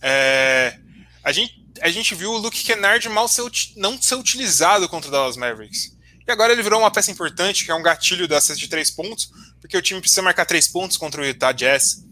É, 0.00 0.78
a, 1.22 1.30
gente, 1.32 1.62
a 1.82 1.90
gente 1.90 2.14
viu 2.14 2.30
o 2.30 2.38
Luke 2.38 2.64
Kennard 2.64 3.06
mal 3.10 3.28
ser, 3.28 3.42
não 3.76 4.00
ser 4.00 4.14
utilizado 4.14 4.88
contra 4.88 5.10
o 5.10 5.12
Dallas 5.12 5.36
Mavericks. 5.36 5.94
E 6.26 6.32
agora 6.32 6.54
ele 6.54 6.62
virou 6.62 6.80
uma 6.80 6.90
peça 6.90 7.10
importante, 7.10 7.66
que 7.66 7.70
é 7.70 7.74
um 7.74 7.82
gatilho 7.82 8.26
da 8.26 8.40
cesta 8.40 8.58
de 8.58 8.68
três 8.68 8.90
pontos, 8.90 9.30
porque 9.60 9.76
o 9.76 9.82
time 9.82 10.00
precisa 10.00 10.22
marcar 10.22 10.46
três 10.46 10.66
pontos 10.66 10.96
contra 10.96 11.20
o 11.20 11.26
Utah 11.26 11.52
Jazz. 11.52 12.02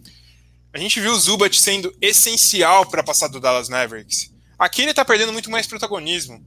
A 0.71 0.78
gente 0.78 1.00
viu 1.00 1.12
o 1.12 1.19
Zubat 1.19 1.59
sendo 1.59 1.97
essencial 1.99 2.85
para 2.90 3.02
passar 3.02 3.28
do 3.28 3.40
Dallas 3.40 3.71
Mavericks. 3.71 4.31
Aqui 4.59 4.83
ele 4.83 4.90
está 4.90 5.02
perdendo 5.02 5.33
muito 5.33 5.50
mais 5.50 5.66
protagonismo. 5.66 6.45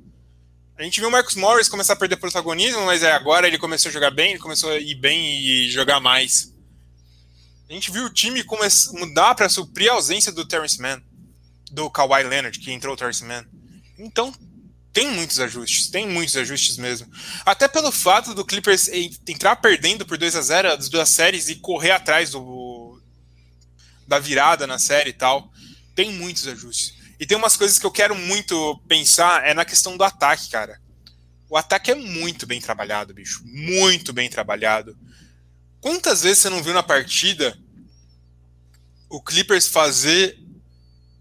A 0.78 0.84
gente 0.84 1.00
viu 1.00 1.10
o 1.10 1.12
Marcus 1.12 1.34
Morris 1.34 1.68
começar 1.68 1.94
a 1.94 1.96
perder 1.96 2.18
protagonismo, 2.18 2.86
mas 2.86 3.02
é 3.02 3.12
agora 3.12 3.48
ele 3.48 3.58
começou 3.58 3.90
a 3.90 3.92
jogar 3.92 4.12
bem, 4.12 4.32
ele 4.32 4.40
começou 4.40 4.70
a 4.70 4.78
ir 4.78 4.94
bem 4.94 5.40
e 5.40 5.72
jogar 5.72 6.00
mais. 6.00 6.54
A 7.68 7.74
gente 7.74 7.90
viu 7.90 8.06
o 8.06 8.14
time 8.14 8.46
mudar 8.94 9.34
para 9.34 9.50
suprir 9.50 9.90
a 9.90 9.96
ausência 9.96 10.32
do 10.32 10.46
Terrence 10.46 10.80
Mann, 10.80 11.02
do 11.72 11.90
Kawhi 11.90 12.22
Leonard, 12.24 12.60
que 12.60 12.72
entrou 12.72 12.94
o 12.94 12.98
Terrence 12.98 13.26
Mann. 13.26 13.44
Então, 13.98 14.32
tem 14.94 15.10
muitos 15.10 15.40
ajustes, 15.40 15.90
tem 15.90 16.08
muitos 16.08 16.38
ajustes 16.38 16.78
mesmo. 16.78 17.12
Até 17.44 17.68
pelo 17.68 17.92
fato 17.92 18.36
do 18.36 18.46
Clippers 18.46 18.88
entrar 19.28 19.56
perdendo 19.56 20.06
por 20.06 20.16
2 20.16 20.36
a 20.36 20.42
0 20.42 20.74
as 20.74 20.90
duas 20.90 21.10
séries 21.10 21.50
e 21.50 21.56
correr 21.56 21.92
atrás 21.92 22.30
do 22.30 23.02
da 24.08 24.20
virada 24.20 24.68
na 24.68 24.78
série 24.78 25.10
e 25.10 25.14
tal, 25.14 25.52
tem 25.96 26.14
muitos 26.14 26.48
ajustes. 26.48 26.97
E 27.20 27.26
tem 27.26 27.38
umas 27.38 27.56
coisas 27.58 27.80
que 27.80 27.86
eu 27.86 27.92
quero 27.92 28.16
muito 28.16 28.78
pensar 28.88 29.46
é 29.46 29.54
na 29.54 29.66
questão 29.66 29.98
do 29.98 30.04
ataque, 30.04 30.50
cara. 30.50 30.80
O 31.50 31.58
ataque 31.58 31.92
é 31.92 31.96
muito 31.96 32.46
bem 32.46 32.60
trabalhado, 32.60 33.14
bicho, 33.14 33.42
muito 33.46 34.14
bem 34.14 34.30
trabalhado. 34.30 34.98
Quantas 35.80 36.24
vezes 36.24 36.40
você 36.40 36.50
não 36.50 36.62
viu 36.62 36.74
na 36.74 36.84
partida 36.84 37.58
o 39.10 39.22
Clippers 39.22 39.68
fazer 39.68 40.38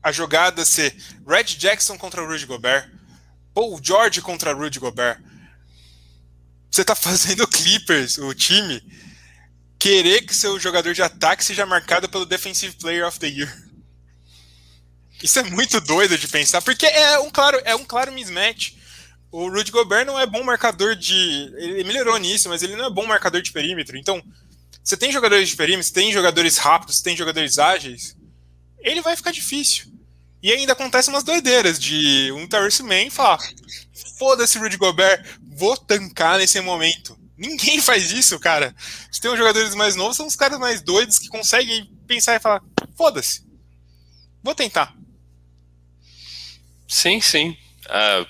a 0.03 0.13
jogada 0.13 0.65
ser 0.65 0.97
Red 1.27 1.45
Jackson 1.45 1.97
contra 1.99 2.23
o 2.23 2.27
Rudy 2.27 2.47
Gobert, 2.47 2.91
Paul 3.53 3.81
George 3.83 4.21
contra 4.21 4.53
Rudy 4.53 4.79
Gobert. 4.79 5.21
Você 6.71 6.85
tá 6.85 6.95
fazendo 6.97 7.47
Clippers, 7.49 8.19
o 8.19 8.35
time, 8.35 8.83
querer 9.79 10.23
que 10.23 10.35
seu 10.35 10.59
jogador 10.59 10.95
de 10.95 11.03
ataque 11.03 11.45
seja 11.45 11.67
marcado 11.67 12.09
pelo 12.09 12.27
Defensive 12.27 12.77
Player 12.77 13.07
of 13.07 13.19
the 13.19 13.29
Year. 13.29 13.66
Isso 15.23 15.39
é 15.39 15.43
muito 15.43 15.81
doido 15.81 16.19
de 16.19 16.29
pensar, 16.29 16.61
porque 16.63 16.87
é 16.87 17.19
um 17.19 17.31
claro, 17.31 17.61
é 17.65 17.75
um 17.75 17.85
claro 17.85 18.13
mismatch. 18.13 18.75
O 19.31 19.49
Rudy 19.49 19.71
Gobert 19.71 20.07
não 20.07 20.19
é 20.19 20.27
bom 20.27 20.43
marcador 20.43 20.95
de. 20.95 21.15
Ele 21.57 21.85
melhorou 21.85 22.17
nisso, 22.19 22.49
mas 22.49 22.63
ele 22.63 22.77
não 22.77 22.87
é 22.87 22.91
bom 22.91 23.07
marcador 23.07 23.43
de 23.43 23.53
perímetro. 23.53 23.97
Então, 23.97 24.23
você 24.83 24.97
tem 24.97 25.11
jogadores 25.11 25.49
de 25.49 25.57
perímetro, 25.57 25.93
tem 25.93 26.13
jogadores 26.13 26.59
rápidos, 26.59 27.01
tem 27.01 27.17
jogadores 27.17 27.59
ágeis, 27.59 28.17
ele 28.79 29.03
vai 29.03 29.17
ficar 29.17 29.33
difícil. 29.33 29.93
E 30.43 30.53
ainda 30.53 30.75
acontece 30.75 31.09
umas 31.09 31.25
doideiras 31.25 31.79
de 31.79 32.31
um 32.33 32.47
Terrence 32.47 32.83
Man 32.83 33.11
falar: 33.11 33.39
foda-se, 34.17 34.59
Rudy 34.59 34.77
Gobert, 34.77 35.25
vou 35.43 35.77
tancar 35.77 36.39
nesse 36.39 36.61
momento. 36.61 37.19
Ninguém 37.37 37.81
faz 37.83 38.13
isso, 38.13 38.39
cara. 38.39 38.75
Se 39.11 39.21
tem 39.21 39.31
os 39.31 39.39
jogadores 39.39 39.75
mais 39.75 39.97
novos, 39.97 40.17
são 40.17 40.27
os 40.27 40.37
caras 40.37 40.59
mais 40.59 40.81
doidos 40.81 41.19
que 41.19 41.29
conseguem 41.29 41.91
pensar 42.07 42.37
e 42.37 42.41
falar: 42.41 42.63
foda-se, 42.97 43.45
vou 44.43 44.55
tentar. 44.55 44.95
Sim, 47.07 47.21
sim. 47.21 47.57
Uh, 47.87 48.27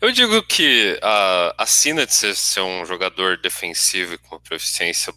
eu 0.00 0.10
digo 0.10 0.42
que 0.42 0.94
uh, 0.94 1.52
acima 1.58 2.06
de 2.06 2.14
ser, 2.14 2.34
ser, 2.34 2.62
um 2.62 2.86
jogador 2.86 3.36
defensivo 3.36 4.18
com 4.20 4.40
proficiência 4.40 5.12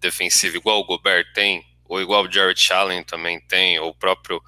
defensiva 0.00 0.56
igual 0.56 0.80
o 0.80 0.84
Gobert 0.84 1.32
tem, 1.32 1.64
ou 1.84 2.02
igual 2.02 2.24
o 2.24 2.32
Jared 2.32 2.72
Allen 2.72 3.04
também 3.04 3.40
tem, 3.42 3.78
ou 3.78 3.90
o 3.90 3.94
próprio 3.94 4.42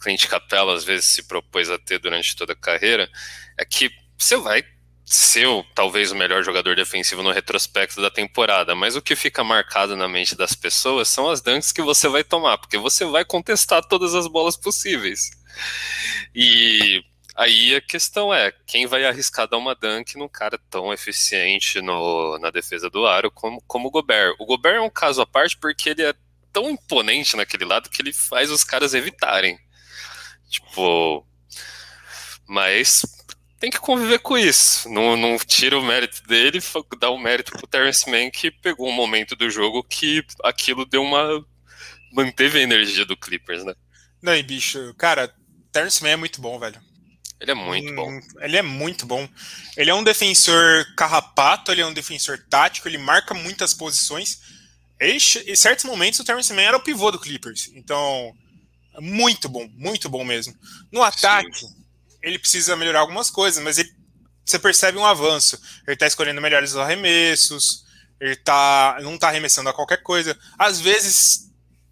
Clint 0.00 0.26
Capella 0.26 0.74
às 0.74 0.82
vezes 0.82 1.06
se 1.06 1.28
propôs 1.28 1.70
a 1.70 1.78
ter 1.78 2.00
durante 2.00 2.34
toda 2.34 2.52
a 2.52 2.56
carreira, 2.56 3.08
é 3.56 3.64
que 3.64 3.92
você 4.18 4.36
vai 4.36 4.64
ser 5.04 5.46
talvez 5.72 6.10
o 6.10 6.16
melhor 6.16 6.42
jogador 6.42 6.74
defensivo 6.74 7.22
no 7.22 7.30
retrospecto 7.30 8.02
da 8.02 8.10
temporada, 8.10 8.74
mas 8.74 8.96
o 8.96 9.02
que 9.02 9.14
fica 9.14 9.44
marcado 9.44 9.94
na 9.94 10.08
mente 10.08 10.34
das 10.34 10.56
pessoas 10.56 11.06
são 11.08 11.30
as 11.30 11.40
dunks 11.40 11.70
que 11.70 11.80
você 11.80 12.08
vai 12.08 12.24
tomar, 12.24 12.58
porque 12.58 12.76
você 12.76 13.04
vai 13.04 13.24
contestar 13.24 13.84
todas 13.84 14.16
as 14.16 14.26
bolas 14.26 14.56
possíveis. 14.56 15.30
E 16.34 17.04
aí 17.36 17.74
a 17.76 17.80
questão 17.80 18.32
é, 18.32 18.52
quem 18.66 18.86
vai 18.86 19.04
arriscar 19.04 19.48
dar 19.48 19.58
uma 19.58 19.74
dunk 19.74 20.16
num 20.16 20.28
cara 20.28 20.58
tão 20.70 20.92
eficiente 20.92 21.80
no, 21.80 22.38
na 22.38 22.50
defesa 22.50 22.88
do 22.88 23.06
aro 23.06 23.30
como, 23.30 23.62
como 23.66 23.88
o 23.88 23.90
Gobert? 23.90 24.34
O 24.38 24.46
Gobert 24.46 24.76
é 24.76 24.80
um 24.80 24.90
caso 24.90 25.20
à 25.20 25.26
parte 25.26 25.56
porque 25.56 25.90
ele 25.90 26.02
é 26.02 26.14
tão 26.52 26.70
imponente 26.70 27.36
naquele 27.36 27.64
lado 27.64 27.90
que 27.90 28.00
ele 28.00 28.12
faz 28.12 28.50
os 28.50 28.64
caras 28.64 28.94
evitarem. 28.94 29.58
Tipo, 30.48 31.26
mas 32.48 33.02
tem 33.58 33.70
que 33.70 33.78
conviver 33.78 34.20
com 34.20 34.38
isso. 34.38 34.88
Não, 34.88 35.16
não 35.16 35.38
tira 35.38 35.78
o 35.78 35.84
mérito 35.84 36.22
dele, 36.26 36.60
dá 36.98 37.10
o 37.10 37.18
mérito 37.18 37.52
pro 37.52 37.66
Terence 37.66 38.08
Mann 38.10 38.30
que 38.30 38.50
pegou 38.50 38.88
um 38.88 38.92
momento 38.92 39.34
do 39.34 39.50
jogo 39.50 39.82
que 39.82 40.24
aquilo 40.42 40.86
deu 40.86 41.02
uma. 41.02 41.44
manteve 42.12 42.58
a 42.58 42.62
energia 42.62 43.04
do 43.04 43.16
Clippers, 43.16 43.64
né? 43.64 43.74
Não, 44.22 44.34
e 44.34 44.42
bicho, 44.42 44.94
cara, 44.96 45.34
Terence 45.72 46.02
Mann 46.02 46.12
é 46.12 46.16
muito 46.16 46.40
bom, 46.40 46.58
velho. 46.58 46.80
Ele 47.40 47.50
é 47.50 47.54
muito 47.54 47.92
hum, 47.92 47.96
bom. 47.96 48.20
Ele 48.40 48.56
é 48.56 48.62
muito 48.62 49.06
bom. 49.06 49.28
Ele 49.76 49.90
é 49.90 49.94
um 49.94 50.04
defensor 50.04 50.86
carrapato, 50.96 51.70
ele 51.70 51.82
é 51.82 51.86
um 51.86 51.92
defensor 51.92 52.38
tático, 52.48 52.88
ele 52.88 52.98
marca 52.98 53.34
muitas 53.34 53.74
posições. 53.74 54.40
Ele, 54.98 55.18
em 55.46 55.56
certos 55.56 55.84
momentos, 55.84 56.18
o 56.20 56.24
Terence 56.24 56.52
Mann 56.52 56.62
era 56.62 56.76
o 56.76 56.82
pivô 56.82 57.10
do 57.10 57.20
Clippers. 57.20 57.70
Então, 57.74 58.34
muito 58.98 59.48
bom, 59.48 59.68
muito 59.74 60.08
bom 60.08 60.24
mesmo. 60.24 60.54
No 60.90 61.02
ataque, 61.02 61.60
Sim 61.60 61.86
ele 62.26 62.40
precisa 62.40 62.74
melhorar 62.74 63.00
algumas 63.00 63.30
coisas, 63.30 63.62
mas 63.62 63.78
ele, 63.78 63.88
você 64.44 64.58
percebe 64.58 64.98
um 64.98 65.06
avanço. 65.06 65.56
Ele 65.86 65.94
está 65.94 66.08
escolhendo 66.08 66.40
melhores 66.40 66.74
arremessos, 66.74 67.84
ele 68.20 68.34
tá, 68.34 68.98
não 69.00 69.14
está 69.14 69.28
arremessando 69.28 69.70
a 69.70 69.72
qualquer 69.72 70.02
coisa. 70.02 70.36
Às 70.58 70.80
vezes, 70.80 71.45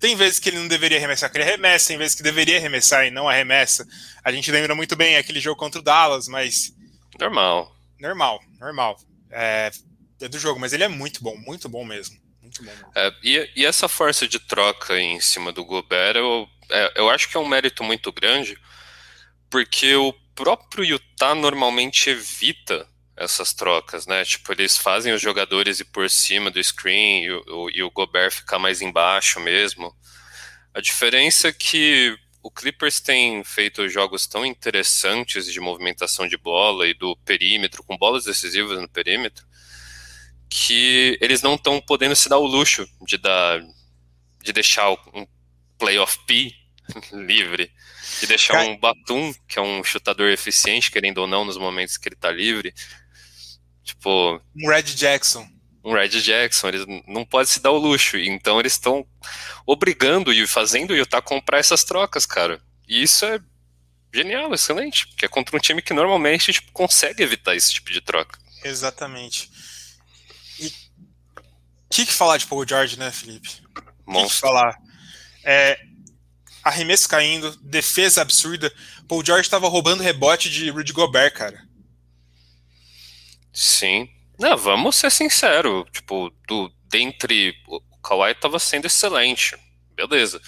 tem 0.04 0.16
vezes 0.16 0.38
que 0.38 0.50
ele 0.50 0.58
não 0.58 0.68
deveria 0.68 0.99
arremessar, 0.99 1.30
que 1.30 1.38
ele 1.38 1.49
arremessa, 1.49 1.88
tem 1.88 1.96
vezes 1.96 2.14
que 2.14 2.23
deveria 2.23 2.58
arremessar 2.58 3.06
e 3.06 3.11
não 3.11 3.26
arremessa. 3.26 3.88
A 4.23 4.30
gente 4.30 4.50
lembra 4.50 4.75
muito 4.75 4.94
bem 4.94 5.16
aquele 5.16 5.40
jogo 5.40 5.58
contra 5.58 5.80
o 5.80 5.82
Dallas, 5.82 6.28
mas. 6.28 6.75
Normal. 7.18 7.75
Normal, 7.99 8.38
normal. 8.61 9.00
É, 9.30 9.70
é 10.20 10.28
do 10.28 10.38
jogo, 10.38 10.61
mas 10.61 10.75
ele 10.75 10.84
é 10.84 10.88
muito 10.88 11.23
bom, 11.23 11.34
muito 11.38 11.70
bom 11.70 11.87
mesmo. 11.87 12.18
Muito 12.42 12.62
bom 12.62 12.70
mesmo. 12.70 12.92
É, 12.94 13.14
e, 13.23 13.50
e, 13.56 13.64
essa 13.64 13.88
força 13.88 14.28
de 14.28 14.38
troca 14.38 15.00
em 15.00 15.18
cima 15.23 15.50
do 15.52 15.64
Gobert, 15.64 16.16
eu, 16.16 16.46
é, 16.70 16.92
eu 16.96 17.08
acho 17.08 17.30
que 17.30 17.38
é 17.38 17.40
um 17.40 17.49
mérito 17.49 17.82
muito 17.82 18.12
grande, 18.12 18.58
porque 19.49 19.94
o 19.94 20.12
próprio 20.34 20.84
Utah 20.84 21.34
normalmente 21.34 22.11
evita 22.11 22.87
essas 23.16 23.52
trocas, 23.52 24.06
né? 24.06 24.25
Tipo, 24.25 24.52
eles 24.52 24.76
fazem 24.76 25.12
os 25.12 25.23
jogadores 25.23 25.80
ir 25.80 25.85
por 25.87 26.09
cima 26.11 26.50
do 26.50 26.62
screen 26.62 27.25
e 27.25 27.30
o, 27.30 27.71
e 27.71 27.83
o 27.83 27.90
Gobert 27.90 28.33
ficar 28.33 28.59
mais 28.59 28.83
embaixo 28.83 29.38
mesmo. 29.40 29.94
A 30.72 30.81
diferença 30.81 31.48
é 31.48 31.53
que 31.53 32.16
o 32.42 32.50
Clippers 32.50 33.00
tem 33.00 33.42
feito 33.44 33.88
jogos 33.88 34.27
tão 34.27 34.44
interessantes 34.44 35.50
de 35.50 35.61
movimentação 35.61 36.27
de 36.27 36.37
bola 36.37 36.87
e 36.87 36.94
do 36.94 37.16
perímetro, 37.24 37.83
com 37.85 37.96
bolas 37.96 38.24
decisivas 38.24 38.79
no 38.81 38.88
perímetro, 38.88 39.46
que 40.48 41.16
eles 41.20 41.40
não 41.40 41.55
estão 41.55 41.81
podendo 41.81 42.14
se 42.14 42.29
dar 42.29 42.38
o 42.38 42.46
luxo 42.46 42.87
de 43.07 43.16
dar 43.16 43.62
de 44.42 44.53
deixar 44.53 44.90
um 45.14 45.27
playoff 45.79 46.18
P 46.27 46.53
livre 47.12 47.72
de 48.20 48.27
deixar 48.27 48.64
um 48.66 48.77
Batum, 48.77 49.33
que 49.48 49.59
é 49.59 49.62
um 49.62 49.83
chutador 49.83 50.31
eficiente, 50.31 50.90
querendo 50.90 51.18
ou 51.18 51.27
não, 51.27 51.44
nos 51.44 51.57
momentos 51.57 51.96
que 51.96 52.09
ele 52.09 52.16
tá 52.16 52.31
livre. 52.31 52.72
Tipo. 53.85 54.40
Um 54.57 54.68
Red 54.68 54.83
Jackson. 54.83 55.49
Um 55.85 55.92
Red 55.92 56.09
Jackson, 56.09 56.68
eles 56.68 56.87
não 57.07 57.25
podem 57.27 57.47
se 57.47 57.61
dar 57.61 57.70
o 57.70 57.79
luxo. 57.79 58.16
Então 58.16 58.59
eles 58.59 58.73
estão 58.73 59.07
obrigando 59.66 60.33
e 60.33 60.47
fazendo 60.47 60.92
o 60.92 60.97
Utah 60.97 61.20
comprar 61.20 61.59
essas 61.59 61.85
trocas, 61.85 62.25
cara. 62.25 62.61
E 62.88 63.03
isso 63.03 63.25
é 63.27 63.38
genial, 64.12 64.53
excelente. 64.55 65.07
Porque 65.09 65.27
é 65.27 65.29
contra 65.29 65.57
um 65.57 65.61
time 65.61 65.83
que 65.83 65.92
normalmente 65.92 66.53
tipo, 66.53 66.73
consegue 66.73 67.23
evitar 67.23 67.55
esse 67.55 67.73
tipo 67.75 67.92
de 67.92 68.01
troca. 68.01 68.38
Exatamente. 68.64 69.51
E 70.59 70.66
o 70.66 70.73
que, 71.90 72.07
que 72.07 72.12
falar 72.12 72.38
de 72.38 72.47
Paul 72.47 72.66
George, 72.66 72.99
né, 72.99 73.12
Felipe? 73.12 73.62
O 74.07 74.14
que, 74.14 74.23
que 74.25 74.35
falar? 74.35 74.79
É, 75.44 75.79
arremesso 76.62 77.07
caindo, 77.07 77.55
defesa 77.62 78.23
absurda. 78.23 78.73
Paul 79.07 79.25
George 79.25 79.47
estava 79.47 79.68
roubando 79.68 80.03
rebote 80.03 80.49
de 80.49 80.70
Rudy 80.70 80.92
Gobert, 80.94 81.35
cara. 81.35 81.62
Sim. 83.55 84.09
Não, 84.38 84.57
vamos 84.57 84.97
ser 84.97 85.11
sinceros. 85.12 85.85
Tipo, 85.93 86.31
do, 86.49 86.71
dentre. 86.90 87.55
O 87.69 87.81
Kawhi 88.03 88.33
estava 88.33 88.59
sendo 88.59 88.87
excelente. 88.87 89.57
Beleza. 89.95 90.40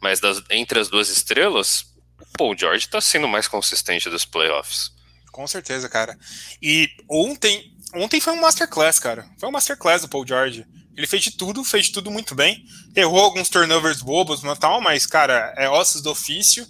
Mas 0.00 0.20
das, 0.20 0.42
entre 0.50 0.78
as 0.78 0.88
duas 0.88 1.08
estrelas, 1.08 1.86
o 2.20 2.26
Paul 2.36 2.56
George 2.56 2.84
está 2.84 3.00
sendo 3.00 3.26
mais 3.26 3.48
consistente 3.48 4.10
dos 4.10 4.26
playoffs. 4.26 4.92
Com 5.32 5.46
certeza, 5.46 5.88
cara. 5.88 6.18
E 6.60 6.88
ontem. 7.08 7.74
Ontem 7.94 8.20
foi 8.20 8.34
um 8.34 8.40
masterclass, 8.40 9.00
cara. 9.00 9.28
Foi 9.38 9.48
um 9.48 9.52
masterclass 9.52 10.02
do 10.02 10.08
Paul 10.08 10.26
George. 10.26 10.64
Ele 10.96 11.06
fez 11.06 11.24
de 11.24 11.32
tudo, 11.32 11.64
fez 11.64 11.86
de 11.86 11.92
tudo 11.92 12.10
muito 12.10 12.34
bem. 12.34 12.64
Errou 12.94 13.20
alguns 13.20 13.48
turnovers 13.48 14.02
bobos 14.02 14.42
e 14.44 14.56
tal, 14.56 14.80
mas, 14.80 15.06
cara, 15.06 15.52
é 15.56 15.68
ossos 15.68 16.02
do 16.02 16.10
ofício. 16.10 16.66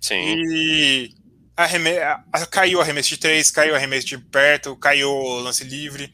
Sim. 0.00 0.36
E 0.36 1.14
arreme... 1.58 1.90
caiu 2.50 2.78
o 2.78 2.82
arremesso 2.82 3.08
de 3.10 3.16
três, 3.16 3.50
caiu 3.50 3.72
o 3.72 3.76
arremesso 3.76 4.06
de 4.06 4.18
perto, 4.18 4.76
caiu 4.76 5.10
o 5.10 5.40
lance 5.40 5.64
livre. 5.64 6.12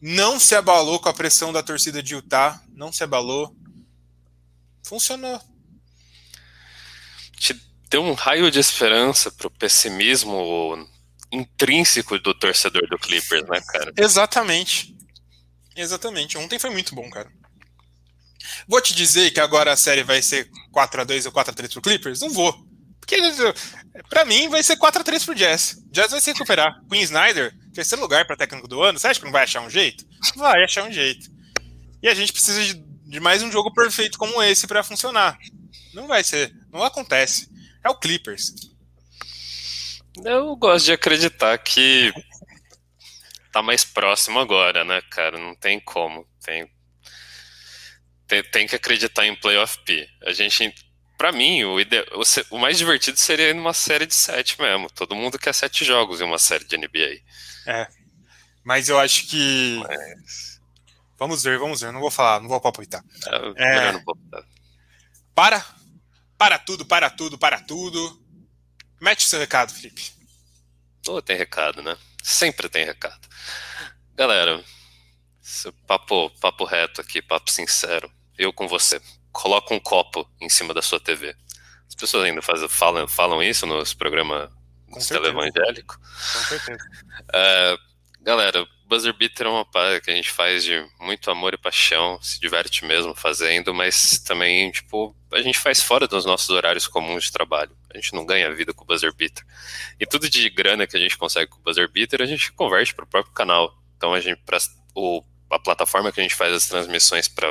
Não 0.00 0.40
se 0.40 0.54
abalou 0.54 0.98
com 0.98 1.08
a 1.08 1.14
pressão 1.14 1.52
da 1.52 1.62
torcida 1.62 2.02
de 2.02 2.14
Utah. 2.14 2.60
Não 2.74 2.92
se 2.92 3.04
abalou. 3.04 3.56
Funcionou. 4.82 5.40
Te 7.38 7.54
deu 7.88 8.02
um 8.02 8.14
raio 8.14 8.50
de 8.50 8.58
esperança 8.58 9.30
pro 9.30 9.48
pessimismo 9.48 10.88
intrínseco 11.30 12.18
do 12.18 12.34
torcedor 12.34 12.88
do 12.88 12.98
Clippers, 12.98 13.46
né, 13.48 13.60
cara? 13.68 13.92
Exatamente. 13.96 14.96
Exatamente. 15.76 16.36
Ontem 16.36 16.58
foi 16.58 16.70
muito 16.70 16.94
bom, 16.94 17.08
cara. 17.08 17.30
Vou 18.66 18.80
te 18.80 18.94
dizer 18.94 19.30
que 19.30 19.40
agora 19.40 19.72
a 19.72 19.76
série 19.76 20.02
vai 20.02 20.20
ser 20.20 20.50
4 20.72 21.00
a 21.00 21.04
2 21.04 21.26
ou 21.26 21.32
4 21.32 21.52
a 21.52 21.54
3 21.54 21.72
pro 21.72 21.82
Clippers? 21.82 22.20
Não 22.20 22.30
vou. 22.30 22.71
Porque 23.02 23.16
para 24.08 24.24
mim 24.24 24.48
vai 24.48 24.62
ser 24.62 24.76
4 24.76 25.00
a 25.00 25.04
3 25.04 25.24
pro 25.24 25.34
Jazz. 25.34 25.76
Jazz 25.90 26.12
vai 26.12 26.20
se 26.20 26.32
recuperar. 26.32 26.80
Queen 26.88 27.02
Snyder, 27.02 27.52
terceiro 27.74 28.00
lugar 28.00 28.24
para 28.24 28.36
técnico 28.36 28.68
do 28.68 28.80
ano. 28.80 28.98
Você 28.98 29.08
acha 29.08 29.18
que 29.18 29.26
não 29.26 29.32
vai 29.32 29.42
achar 29.42 29.60
um 29.60 29.68
jeito? 29.68 30.06
Vai 30.36 30.62
achar 30.62 30.84
um 30.84 30.92
jeito. 30.92 31.28
E 32.02 32.08
a 32.08 32.14
gente 32.14 32.32
precisa 32.32 32.62
de, 32.62 32.74
de 32.74 33.20
mais 33.20 33.42
um 33.42 33.50
jogo 33.50 33.74
perfeito 33.74 34.16
como 34.16 34.42
esse 34.42 34.66
para 34.66 34.84
funcionar. 34.84 35.36
Não 35.92 36.06
vai 36.06 36.22
ser, 36.22 36.54
não 36.72 36.82
acontece. 36.82 37.50
É 37.84 37.90
o 37.90 37.98
Clippers. 37.98 38.54
Eu 40.24 40.54
gosto 40.56 40.86
de 40.86 40.92
acreditar 40.92 41.58
que 41.58 42.12
tá 43.50 43.62
mais 43.62 43.84
próximo 43.84 44.38
agora, 44.38 44.84
né, 44.84 45.02
cara? 45.10 45.38
Não 45.38 45.54
tem 45.54 45.80
como. 45.80 46.26
Tem, 46.44 46.70
tem, 48.26 48.42
tem 48.44 48.66
que 48.66 48.76
acreditar 48.76 49.26
em 49.26 49.34
playoff 49.34 49.78
P. 49.84 50.08
A 50.24 50.32
gente, 50.32 50.72
para 51.22 51.30
mim, 51.30 51.62
o, 51.62 51.78
ide... 51.78 52.04
o, 52.50 52.58
mais 52.58 52.76
divertido 52.76 53.16
seria 53.16 53.54
numa 53.54 53.72
série 53.72 54.06
de 54.06 54.14
sete 54.14 54.60
mesmo. 54.60 54.90
Todo 54.90 55.14
mundo 55.14 55.38
quer 55.38 55.54
sete 55.54 55.84
jogos 55.84 56.20
em 56.20 56.24
uma 56.24 56.36
série 56.36 56.64
de 56.64 56.76
NBA. 56.76 57.20
É. 57.64 57.88
Mas 58.64 58.88
eu 58.88 58.98
acho 58.98 59.28
que. 59.28 59.80
Mas... 59.86 60.60
Vamos 61.16 61.44
ver, 61.44 61.60
vamos 61.60 61.80
ver. 61.80 61.92
Não 61.92 62.00
vou 62.00 62.10
falar, 62.10 62.40
não 62.40 62.48
vou 62.48 62.60
palpitar. 62.60 63.04
É, 63.56 63.86
é... 63.86 63.92
Não 63.92 64.02
vou 64.02 64.18
para. 65.32 65.64
Para 66.36 66.58
tudo, 66.58 66.84
para 66.84 67.08
tudo, 67.08 67.38
para 67.38 67.60
tudo. 67.60 68.20
Mete 69.00 69.24
o 69.24 69.28
seu 69.28 69.38
recado, 69.38 69.72
Felipe. 69.72 70.02
Oh, 71.06 71.22
tem 71.22 71.36
recado, 71.36 71.82
né? 71.82 71.96
Sempre 72.20 72.68
tem 72.68 72.84
recado. 72.84 73.28
Galera, 74.16 74.60
papo, 75.86 76.30
papo 76.40 76.64
reto 76.64 77.00
aqui, 77.00 77.22
papo 77.22 77.48
sincero. 77.48 78.12
Eu 78.36 78.52
com 78.52 78.66
você. 78.66 79.00
Coloca 79.32 79.74
um 79.74 79.80
copo 79.80 80.28
em 80.40 80.48
cima 80.48 80.74
da 80.74 80.82
sua 80.82 81.00
TV. 81.00 81.34
As 81.88 81.94
pessoas 81.94 82.24
ainda 82.24 82.42
fazem, 82.42 82.68
falam, 82.68 83.08
falam 83.08 83.42
isso 83.42 83.66
nos 83.66 83.94
programas 83.94 84.50
televangélicos. 85.08 85.96
Com 85.96 86.38
certeza. 86.40 86.84
Uh, 87.28 87.78
galera, 88.22 88.66
Buzzer 88.86 89.14
Beater 89.14 89.46
é 89.46 89.50
uma 89.50 89.64
parada 89.64 90.00
que 90.00 90.10
a 90.10 90.14
gente 90.14 90.30
faz 90.30 90.64
de 90.64 90.86
muito 91.00 91.30
amor 91.30 91.54
e 91.54 91.58
paixão, 91.58 92.20
se 92.20 92.38
diverte 92.38 92.84
mesmo 92.84 93.14
fazendo, 93.14 93.72
mas 93.72 94.18
também, 94.18 94.70
tipo, 94.70 95.16
a 95.32 95.40
gente 95.40 95.58
faz 95.58 95.82
fora 95.82 96.06
dos 96.06 96.26
nossos 96.26 96.50
horários 96.50 96.86
comuns 96.86 97.24
de 97.24 97.32
trabalho. 97.32 97.74
A 97.90 97.96
gente 97.96 98.12
não 98.14 98.26
ganha 98.26 98.54
vida 98.54 98.74
com 98.74 98.84
o 98.84 98.86
Buzzer 98.86 99.14
Beater. 99.14 99.44
E 99.98 100.04
tudo 100.04 100.28
de 100.28 100.48
grana 100.50 100.86
que 100.86 100.96
a 100.96 101.00
gente 101.00 101.16
consegue 101.16 101.50
com 101.50 101.58
o 101.58 101.62
Buzzer 101.62 101.90
Beater, 101.90 102.20
a 102.20 102.26
gente 102.26 102.52
converte 102.52 102.94
para 102.94 103.04
o 103.04 103.08
próprio 103.08 103.32
canal. 103.32 103.74
Então, 103.96 104.12
a 104.12 104.20
gente, 104.20 104.40
pra, 104.44 104.58
o, 104.94 105.22
a 105.52 105.58
plataforma 105.58 106.10
que 106.10 106.18
a 106.18 106.22
gente 106.22 106.34
faz 106.34 106.54
as 106.54 106.66
transmissões 106.66 107.28
para 107.28 107.46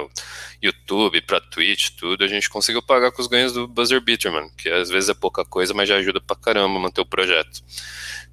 YouTube, 0.62 1.22
para 1.22 1.40
Twitch, 1.40 1.92
tudo, 1.92 2.24
a 2.24 2.28
gente 2.28 2.50
conseguiu 2.50 2.82
pagar 2.82 3.12
com 3.12 3.22
os 3.22 3.28
ganhos 3.28 3.54
do 3.54 3.68
Buzzer 3.68 4.02
Beater, 4.02 4.32
mano, 4.32 4.52
que 4.58 4.68
às 4.70 4.90
vezes 4.90 5.10
é 5.10 5.14
pouca 5.14 5.46
coisa, 5.46 5.72
mas 5.74 5.88
já 5.88 5.98
ajuda 5.98 6.20
pra 6.20 6.36
caramba 6.36 6.78
a 6.78 6.82
manter 6.82 7.02
o 7.02 7.06
projeto. 7.06 7.62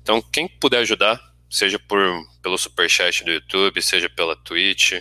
Então, 0.02 0.22
quem 0.22 0.48
puder 0.48 0.78
ajudar, 0.78 1.20
seja 1.50 1.78
por, 1.78 2.00
pelo 2.42 2.56
superchat 2.56 3.22
do 3.24 3.30
YouTube, 3.30 3.82
seja 3.82 4.08
pela 4.08 4.34
Twitch, 4.34 4.92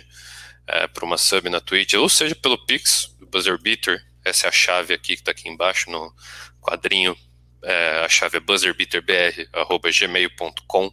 é, 0.66 0.86
por 0.86 1.02
uma 1.02 1.16
sub 1.16 1.48
na 1.48 1.62
Twitch, 1.62 1.94
ou 1.94 2.10
seja 2.10 2.34
pelo 2.34 2.58
Pix, 2.66 3.16
do 3.18 3.26
Buzzer 3.26 3.58
Beater, 3.58 4.04
essa 4.22 4.46
é 4.46 4.50
a 4.50 4.52
chave 4.52 4.92
aqui 4.92 5.14
que 5.14 5.22
está 5.22 5.30
aqui 5.30 5.48
embaixo 5.48 5.90
no 5.90 6.14
quadrinho, 6.60 7.16
é, 7.64 8.02
a 8.04 8.08
chave 8.08 8.36
é 8.36 8.40
buzzerbeaterbr.gmail.com, 8.40 10.92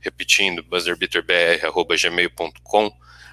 repetindo, 0.00 0.62
buzzerbeaterbr.gmail.com, 0.62 2.92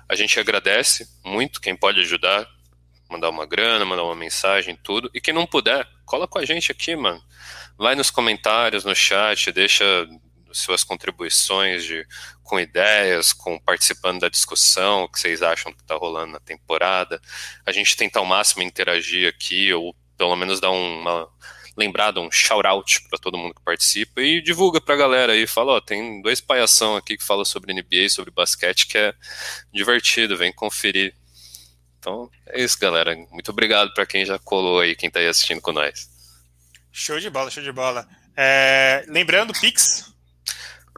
a 0.10 0.16
gente 0.16 0.40
agradece 0.40 1.08
muito 1.24 1.60
quem 1.60 1.76
pode 1.76 2.00
ajudar, 2.00 2.48
mandar 3.10 3.30
uma 3.30 3.46
grana, 3.46 3.86
mandar 3.86 4.04
uma 4.04 4.16
mensagem, 4.16 4.78
tudo, 4.82 5.10
e 5.14 5.22
quem 5.22 5.34
não 5.34 5.46
puder, 5.46 5.88
cola 6.06 6.28
com 6.28 6.40
a 6.40 6.46
gente 6.46 6.72
aqui, 6.72 6.96
mano, 6.96 7.22
vai 7.78 7.96
nos 7.96 8.10
comentários, 8.10 8.86
no 8.86 8.96
chat, 8.96 9.52
deixa 9.52 9.86
suas 10.52 10.84
contribuições 10.84 11.84
de, 11.84 12.06
com 12.44 12.60
ideias, 12.60 13.34
com 13.34 13.60
participando 13.60 14.22
da 14.22 14.30
discussão, 14.30 15.04
o 15.04 15.10
que 15.10 15.20
vocês 15.20 15.42
acham 15.42 15.72
que 15.72 15.82
está 15.82 15.96
rolando 15.96 16.34
na 16.34 16.40
temporada. 16.40 17.22
A 17.66 17.72
gente 17.72 17.96
tenta 17.96 18.20
ao 18.20 18.26
máximo 18.26 18.64
interagir 18.64 19.30
aqui, 19.30 19.72
ou 19.74 19.96
pelo 20.18 20.36
menos 20.36 20.60
dar 20.60 20.72
uma 20.72 21.30
lembrada, 21.78 22.20
um 22.20 22.32
shout-out 22.32 23.08
para 23.08 23.20
todo 23.20 23.38
mundo 23.38 23.54
que 23.54 23.62
participa 23.62 24.20
e 24.22 24.42
divulga 24.42 24.82
para 24.82 24.96
a 24.96 24.98
galera 24.98 25.34
aí. 25.34 25.46
Fala, 25.46 25.74
ó, 25.74 25.80
tem 25.80 26.20
dois 26.22 26.42
palhação 26.42 26.96
aqui 26.96 27.16
que 27.16 27.24
fala 27.24 27.46
sobre 27.46 27.72
NBA, 27.74 28.10
sobre 28.10 28.32
basquete, 28.32 28.88
que 28.88 28.98
é 28.98 29.14
divertido, 29.72 30.36
vem 30.36 30.52
conferir. 30.52 31.14
Então, 32.00 32.32
é 32.48 32.64
isso, 32.64 32.80
galera. 32.80 33.16
Muito 33.32 33.52
obrigado 33.52 33.94
para 33.94 34.04
quem 34.06 34.26
já 34.26 34.40
colou 34.40 34.80
aí, 34.80 34.96
quem 34.96 35.08
está 35.08 35.20
aí 35.20 35.28
assistindo 35.28 35.62
com 35.62 35.72
nós. 35.72 36.10
Show 36.92 37.20
de 37.20 37.30
bola, 37.30 37.52
show 37.52 37.62
de 37.62 37.72
bola. 37.72 38.08
É, 38.36 39.06
lembrando, 39.08 39.54
Pix, 39.54 40.12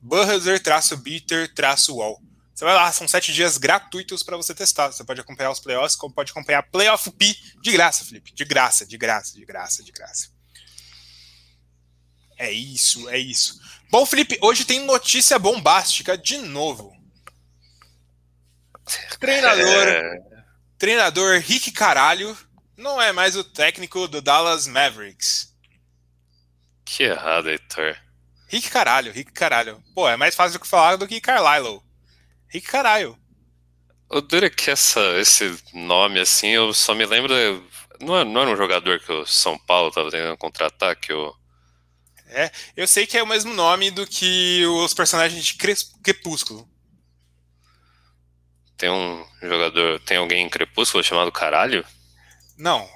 buzzer-beater-wall. 0.00 2.22
Você 2.54 2.64
vai 2.64 2.74
lá, 2.74 2.92
são 2.92 3.08
sete 3.08 3.32
dias 3.32 3.56
gratuitos 3.56 4.22
para 4.22 4.36
você 4.36 4.54
testar. 4.54 4.92
Você 4.92 5.02
pode 5.02 5.20
acompanhar 5.20 5.50
os 5.50 5.60
playoffs, 5.60 5.96
como 5.96 6.14
pode 6.14 6.30
acompanhar 6.30 6.62
Playoff 6.62 7.10
P 7.12 7.34
de 7.62 7.72
graça, 7.72 8.04
Felipe. 8.04 8.34
De 8.34 8.44
graça, 8.44 8.84
de 8.84 8.98
graça, 8.98 9.34
de 9.34 9.46
graça, 9.46 9.82
de 9.82 9.90
graça. 9.90 10.28
É 12.40 12.50
isso, 12.50 13.06
é 13.10 13.18
isso. 13.18 13.60
Bom, 13.90 14.06
Felipe, 14.06 14.38
hoje 14.40 14.64
tem 14.64 14.80
notícia 14.86 15.38
bombástica 15.38 16.16
de 16.16 16.38
novo. 16.38 16.90
Treinador, 19.20 19.88
é... 19.88 20.22
treinador 20.78 21.38
Rick 21.40 21.70
Caralho 21.70 22.34
não 22.78 23.00
é 23.00 23.12
mais 23.12 23.36
o 23.36 23.44
técnico 23.44 24.08
do 24.08 24.22
Dallas 24.22 24.66
Mavericks. 24.66 25.54
Que 26.82 27.02
errado, 27.02 27.50
Heitor. 27.50 27.94
Rick 28.48 28.70
Caralho, 28.70 29.12
Rick 29.12 29.32
Caralho. 29.32 29.84
Pô, 29.94 30.08
é 30.08 30.16
mais 30.16 30.34
fácil 30.34 30.58
do 30.58 30.62
que 30.62 30.66
falar 30.66 30.96
do 30.96 31.06
que 31.06 31.20
Carlisle. 31.20 31.82
Rick 32.48 32.66
Caralho. 32.66 33.18
O 34.08 34.22
duro 34.22 34.46
é 34.46 34.50
que 34.50 34.70
essa, 34.70 34.98
esse 35.20 35.62
nome, 35.74 36.18
assim, 36.18 36.48
eu 36.48 36.72
só 36.72 36.94
me 36.94 37.04
lembro. 37.04 37.34
Não, 38.00 38.16
é, 38.16 38.24
não 38.24 38.40
era 38.40 38.50
um 38.50 38.56
jogador 38.56 38.98
que 38.98 39.12
o 39.12 39.26
São 39.26 39.58
Paulo 39.58 39.90
tava 39.90 40.10
tentando 40.10 40.38
contratar, 40.38 40.96
que 40.96 41.12
o. 41.12 41.38
É, 42.30 42.50
eu 42.76 42.86
sei 42.86 43.06
que 43.06 43.18
é 43.18 43.22
o 43.22 43.26
mesmo 43.26 43.52
nome 43.52 43.90
do 43.90 44.06
que 44.06 44.64
os 44.66 44.94
personagens 44.94 45.44
de 45.44 45.54
Crepúsculo. 46.02 46.68
Tem 48.76 48.90
um 48.90 49.26
jogador. 49.42 50.00
Tem 50.00 50.16
alguém 50.16 50.46
em 50.46 50.48
Crepúsculo 50.48 51.04
chamado 51.04 51.30
Caralho? 51.32 51.84
Não. 52.56 52.88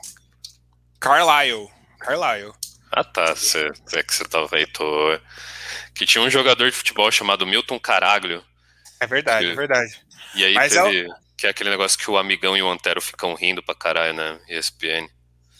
Carlisle. 1.00 1.68
Carlisle. 1.98 2.52
Ah 2.90 3.04
tá, 3.04 3.34
cê, 3.34 3.70
é 3.92 4.02
que 4.02 4.14
você 4.14 4.24
tava 4.24 4.56
aí, 4.56 4.66
tô. 4.66 5.18
Que 5.94 6.06
tinha 6.06 6.22
um 6.22 6.30
jogador 6.30 6.70
de 6.70 6.76
futebol 6.76 7.10
chamado 7.10 7.46
Milton 7.46 7.78
Caraglio 7.78 8.44
é 9.04 9.06
verdade, 9.06 9.46
que, 9.46 9.52
é 9.52 9.54
verdade. 9.54 10.00
E 10.34 10.44
aí 10.44 10.54
Mas 10.54 10.72
teve, 10.72 11.00
é 11.00 11.08
o... 11.08 11.14
que 11.36 11.46
é 11.46 11.50
aquele 11.50 11.70
negócio 11.70 11.98
que 11.98 12.10
o 12.10 12.16
Amigão 12.18 12.56
e 12.56 12.62
o 12.62 12.70
Antero 12.70 13.00
ficam 13.00 13.34
rindo 13.34 13.62
pra 13.62 13.74
caralho 13.74 14.14
na 14.14 14.40
ESPN. 14.48 15.08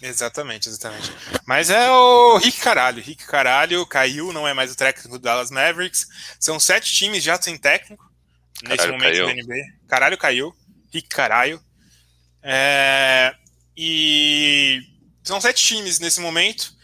Exatamente, 0.05 0.69
exatamente. 0.69 1.11
Mas 1.47 1.71
é 1.71 1.91
o 1.91 2.37
Rick 2.37 2.61
Caralho. 2.61 3.03
Rick 3.03 3.25
Caralho 3.25 3.87
caiu, 3.87 4.35
não 4.35 4.47
é 4.47 4.53
mais 4.53 4.71
o 4.71 4.77
técnico 4.77 5.09
do 5.09 5.19
Dallas 5.19 5.51
Mavericks. 5.51 6.07
São 6.39 6.61
sete 6.61 6.93
times 6.93 7.25
já 7.25 7.41
sem 7.41 7.57
técnico 7.57 8.05
nesse 8.63 8.77
caralho 8.77 8.93
momento 8.93 9.17
caiu. 9.17 9.27
do 9.27 9.33
NBA. 9.33 9.65
Caralho 9.89 10.19
caiu. 10.19 10.57
Rick 10.93 11.09
Caralho. 11.09 11.59
É... 12.43 13.35
E 13.75 14.83
são 15.23 15.41
sete 15.41 15.65
times 15.65 15.99
nesse 15.99 16.21
momento. 16.21 16.75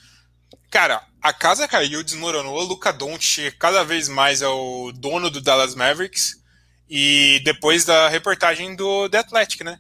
Cara, 0.71 1.07
a 1.21 1.33
casa 1.33 1.69
caiu, 1.69 2.03
desmoronou. 2.03 2.57
O 2.57 2.65
Luca 2.65 2.91
Doncic 2.91 3.55
cada 3.59 3.85
vez 3.85 4.09
mais 4.09 4.41
é 4.41 4.49
o 4.49 4.93
dono 4.93 5.31
do 5.31 5.43
Dallas 5.43 5.75
Mavericks. 5.75 6.41
E 6.89 7.43
depois 7.45 7.85
da 7.85 8.09
reportagem 8.09 8.75
do 8.75 9.11
The 9.11 9.19
Athletic, 9.19 9.63
né? 9.63 9.79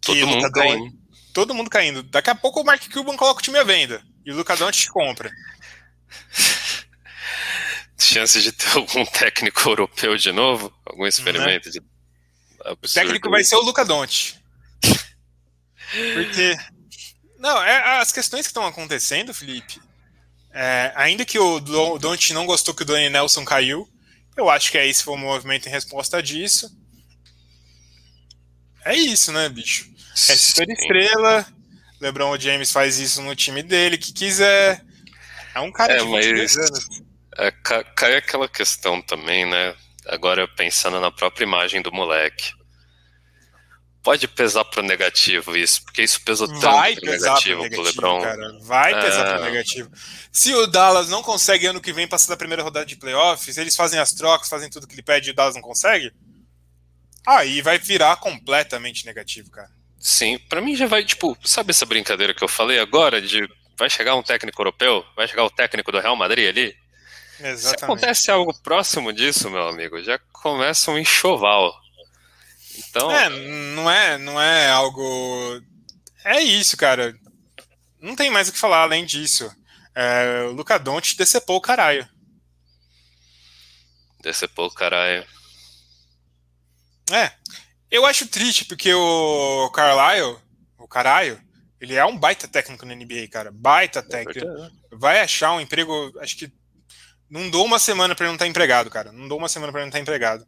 Todo 0.00 0.16
que 0.16 0.24
mundo 0.24 0.50
caindo. 0.50 1.05
Todo 1.36 1.54
mundo 1.54 1.68
caindo. 1.68 2.02
Daqui 2.02 2.30
a 2.30 2.34
pouco 2.34 2.62
o 2.62 2.64
Mark 2.64 2.82
Cuban 2.90 3.14
coloca 3.14 3.40
o 3.40 3.42
time 3.42 3.58
à 3.58 3.62
venda. 3.62 4.02
E 4.24 4.32
o 4.32 4.36
Luca 4.36 4.56
Doncic 4.56 4.90
compra. 4.90 5.30
Chances 8.00 8.42
de 8.42 8.52
ter 8.52 8.70
algum 8.70 9.04
técnico 9.04 9.68
europeu 9.68 10.16
de 10.16 10.32
novo? 10.32 10.74
Algum 10.86 11.06
experimento? 11.06 11.66
Né? 11.66 11.72
De... 11.72 11.82
O 12.70 12.88
técnico 12.90 13.28
vai 13.28 13.44
ser 13.44 13.56
o 13.56 13.60
Luca 13.60 13.84
Doncic. 13.84 14.38
Porque... 16.14 16.56
Não, 17.38 17.62
é, 17.62 18.00
as 18.00 18.10
questões 18.10 18.46
que 18.46 18.50
estão 18.50 18.64
acontecendo, 18.64 19.34
Felipe, 19.34 19.78
é, 20.54 20.90
ainda 20.96 21.22
que 21.26 21.38
o 21.38 21.60
Doncic 21.98 22.32
não 22.32 22.46
gostou 22.46 22.72
que 22.72 22.82
o 22.82 22.86
Donnie 22.86 23.10
Nelson 23.10 23.44
caiu, 23.44 23.86
eu 24.38 24.48
acho 24.48 24.70
que 24.70 24.78
é 24.78 24.86
esse 24.86 25.04
foi 25.04 25.12
o 25.12 25.18
movimento 25.18 25.66
em 25.66 25.70
resposta 25.70 26.22
disso. 26.22 26.74
É 28.86 28.96
isso, 28.96 29.30
né, 29.32 29.50
bicho? 29.50 29.94
É 30.16 30.36
super 30.36 30.68
estrela. 30.70 31.46
LeBron 32.00 32.38
James 32.38 32.72
faz 32.72 32.98
isso 32.98 33.22
no 33.22 33.36
time 33.36 33.62
dele, 33.62 33.98
que 33.98 34.12
quiser. 34.12 34.82
É 35.54 35.60
um 35.60 35.70
cara 35.70 35.94
é, 35.94 35.98
de 35.98 36.04
mas 36.04 36.56
é, 37.38 37.50
cai 37.50 38.16
aquela 38.16 38.48
questão 38.48 39.00
também, 39.02 39.46
né? 39.46 39.74
Agora 40.06 40.48
pensando 40.48 41.00
na 41.00 41.10
própria 41.10 41.44
imagem 41.44 41.82
do 41.82 41.92
moleque. 41.92 42.52
Pode 44.02 44.28
pesar 44.28 44.64
pro 44.64 44.82
negativo 44.82 45.56
isso, 45.56 45.82
porque 45.82 46.02
isso 46.02 46.22
pesou 46.22 46.46
tanto 46.46 46.60
Vai 46.60 46.94
pro 46.94 47.10
negativo, 47.10 47.60
pro, 47.60 47.70
negativo 47.70 47.82
LeBron. 47.82 48.20
Cara. 48.22 48.58
Vai 48.60 48.94
é... 48.94 49.00
pesar 49.00 49.34
pro 49.34 49.44
negativo. 49.44 49.90
Se 50.30 50.54
o 50.54 50.66
Dallas 50.66 51.08
não 51.08 51.22
consegue 51.22 51.66
ano 51.66 51.80
que 51.80 51.92
vem 51.92 52.06
passar 52.06 52.28
da 52.28 52.36
primeira 52.36 52.62
rodada 52.62 52.86
de 52.86 52.96
playoffs, 52.96 53.58
eles 53.58 53.74
fazem 53.74 53.98
as 53.98 54.12
trocas, 54.12 54.48
fazem 54.48 54.70
tudo 54.70 54.86
que 54.86 54.94
ele 54.94 55.02
pede 55.02 55.30
e 55.30 55.32
o 55.32 55.34
Dallas 55.34 55.56
não 55.56 55.62
consegue, 55.62 56.12
aí 57.26 57.60
vai 57.60 57.78
virar 57.78 58.16
completamente 58.18 59.04
negativo, 59.04 59.50
cara. 59.50 59.75
Sim, 59.98 60.38
para 60.38 60.60
mim 60.60 60.76
já 60.76 60.86
vai, 60.86 61.04
tipo, 61.04 61.36
sabe 61.44 61.70
essa 61.70 61.86
brincadeira 61.86 62.34
que 62.34 62.44
eu 62.44 62.48
falei 62.48 62.78
agora 62.78 63.20
de 63.20 63.48
vai 63.76 63.90
chegar 63.90 64.14
um 64.14 64.22
técnico 64.22 64.60
europeu, 64.60 65.04
vai 65.14 65.28
chegar 65.28 65.44
o 65.44 65.50
técnico 65.50 65.92
do 65.92 66.00
Real 66.00 66.16
Madrid 66.16 66.48
ali? 66.48 66.76
Exatamente. 67.38 67.78
Se 67.78 67.84
acontece 67.84 68.30
algo 68.30 68.54
próximo 68.62 69.12
disso, 69.12 69.50
meu 69.50 69.68
amigo, 69.68 70.02
já 70.02 70.18
começa 70.32 70.90
um 70.90 70.98
enxoval. 70.98 71.74
Então. 72.78 73.10
É, 73.10 73.28
não 73.28 73.90
é, 73.90 74.18
não 74.18 74.40
é 74.40 74.70
algo. 74.70 75.62
É 76.24 76.40
isso, 76.40 76.76
cara. 76.76 77.14
Não 78.00 78.16
tem 78.16 78.30
mais 78.30 78.48
o 78.48 78.52
que 78.52 78.58
falar 78.58 78.82
além 78.82 79.04
disso. 79.04 79.50
É, 79.94 80.44
o 80.48 80.52
Luca 80.52 80.78
Doncic 80.78 81.16
decepou 81.16 81.56
o 81.56 81.60
caralho. 81.60 82.08
Decepou 84.20 84.66
o 84.66 84.74
caralho. 84.74 85.26
É. 87.10 87.32
Eu 87.90 88.04
acho 88.04 88.28
triste 88.28 88.64
porque 88.64 88.92
o 88.92 89.70
Carlisle, 89.70 90.36
o 90.78 90.88
caralho, 90.88 91.40
ele 91.80 91.94
é 91.94 92.04
um 92.04 92.16
baita 92.16 92.48
técnico 92.48 92.84
na 92.84 92.94
NBA, 92.94 93.28
cara. 93.30 93.50
Baita 93.52 94.02
técnico. 94.02 94.46
Vai 94.92 95.20
achar 95.20 95.52
um 95.52 95.60
emprego, 95.60 96.12
acho 96.20 96.36
que 96.36 96.52
não 97.28 97.50
dou 97.50 97.64
uma 97.64 97.78
semana 97.78 98.14
para 98.14 98.24
ele 98.24 98.30
não 98.30 98.36
estar 98.36 98.44
tá 98.44 98.48
empregado, 98.48 98.90
cara. 98.90 99.12
Não 99.12 99.28
dou 99.28 99.38
uma 99.38 99.48
semana 99.48 99.72
para 99.72 99.80
ele 99.80 99.86
não 99.86 99.88
estar 99.90 99.98
tá 99.98 100.02
empregado. 100.02 100.46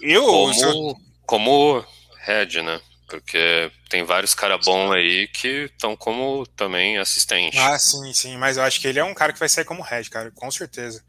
Eu. 0.00 0.24
Como, 0.24 1.00
como 1.26 1.86
head, 2.20 2.62
né? 2.62 2.80
Porque 3.08 3.70
tem 3.90 4.04
vários 4.04 4.34
caras 4.34 4.64
bons 4.64 4.90
aí 4.92 5.28
que 5.28 5.70
estão 5.72 5.94
como 5.94 6.46
também 6.56 6.98
assistente. 6.98 7.58
Ah, 7.58 7.78
sim, 7.78 8.12
sim. 8.12 8.36
Mas 8.36 8.56
eu 8.56 8.62
acho 8.62 8.80
que 8.80 8.88
ele 8.88 8.98
é 8.98 9.04
um 9.04 9.14
cara 9.14 9.32
que 9.32 9.38
vai 9.38 9.48
sair 9.48 9.64
como 9.64 9.82
head, 9.82 10.08
cara, 10.08 10.30
com 10.30 10.50
certeza. 10.50 11.04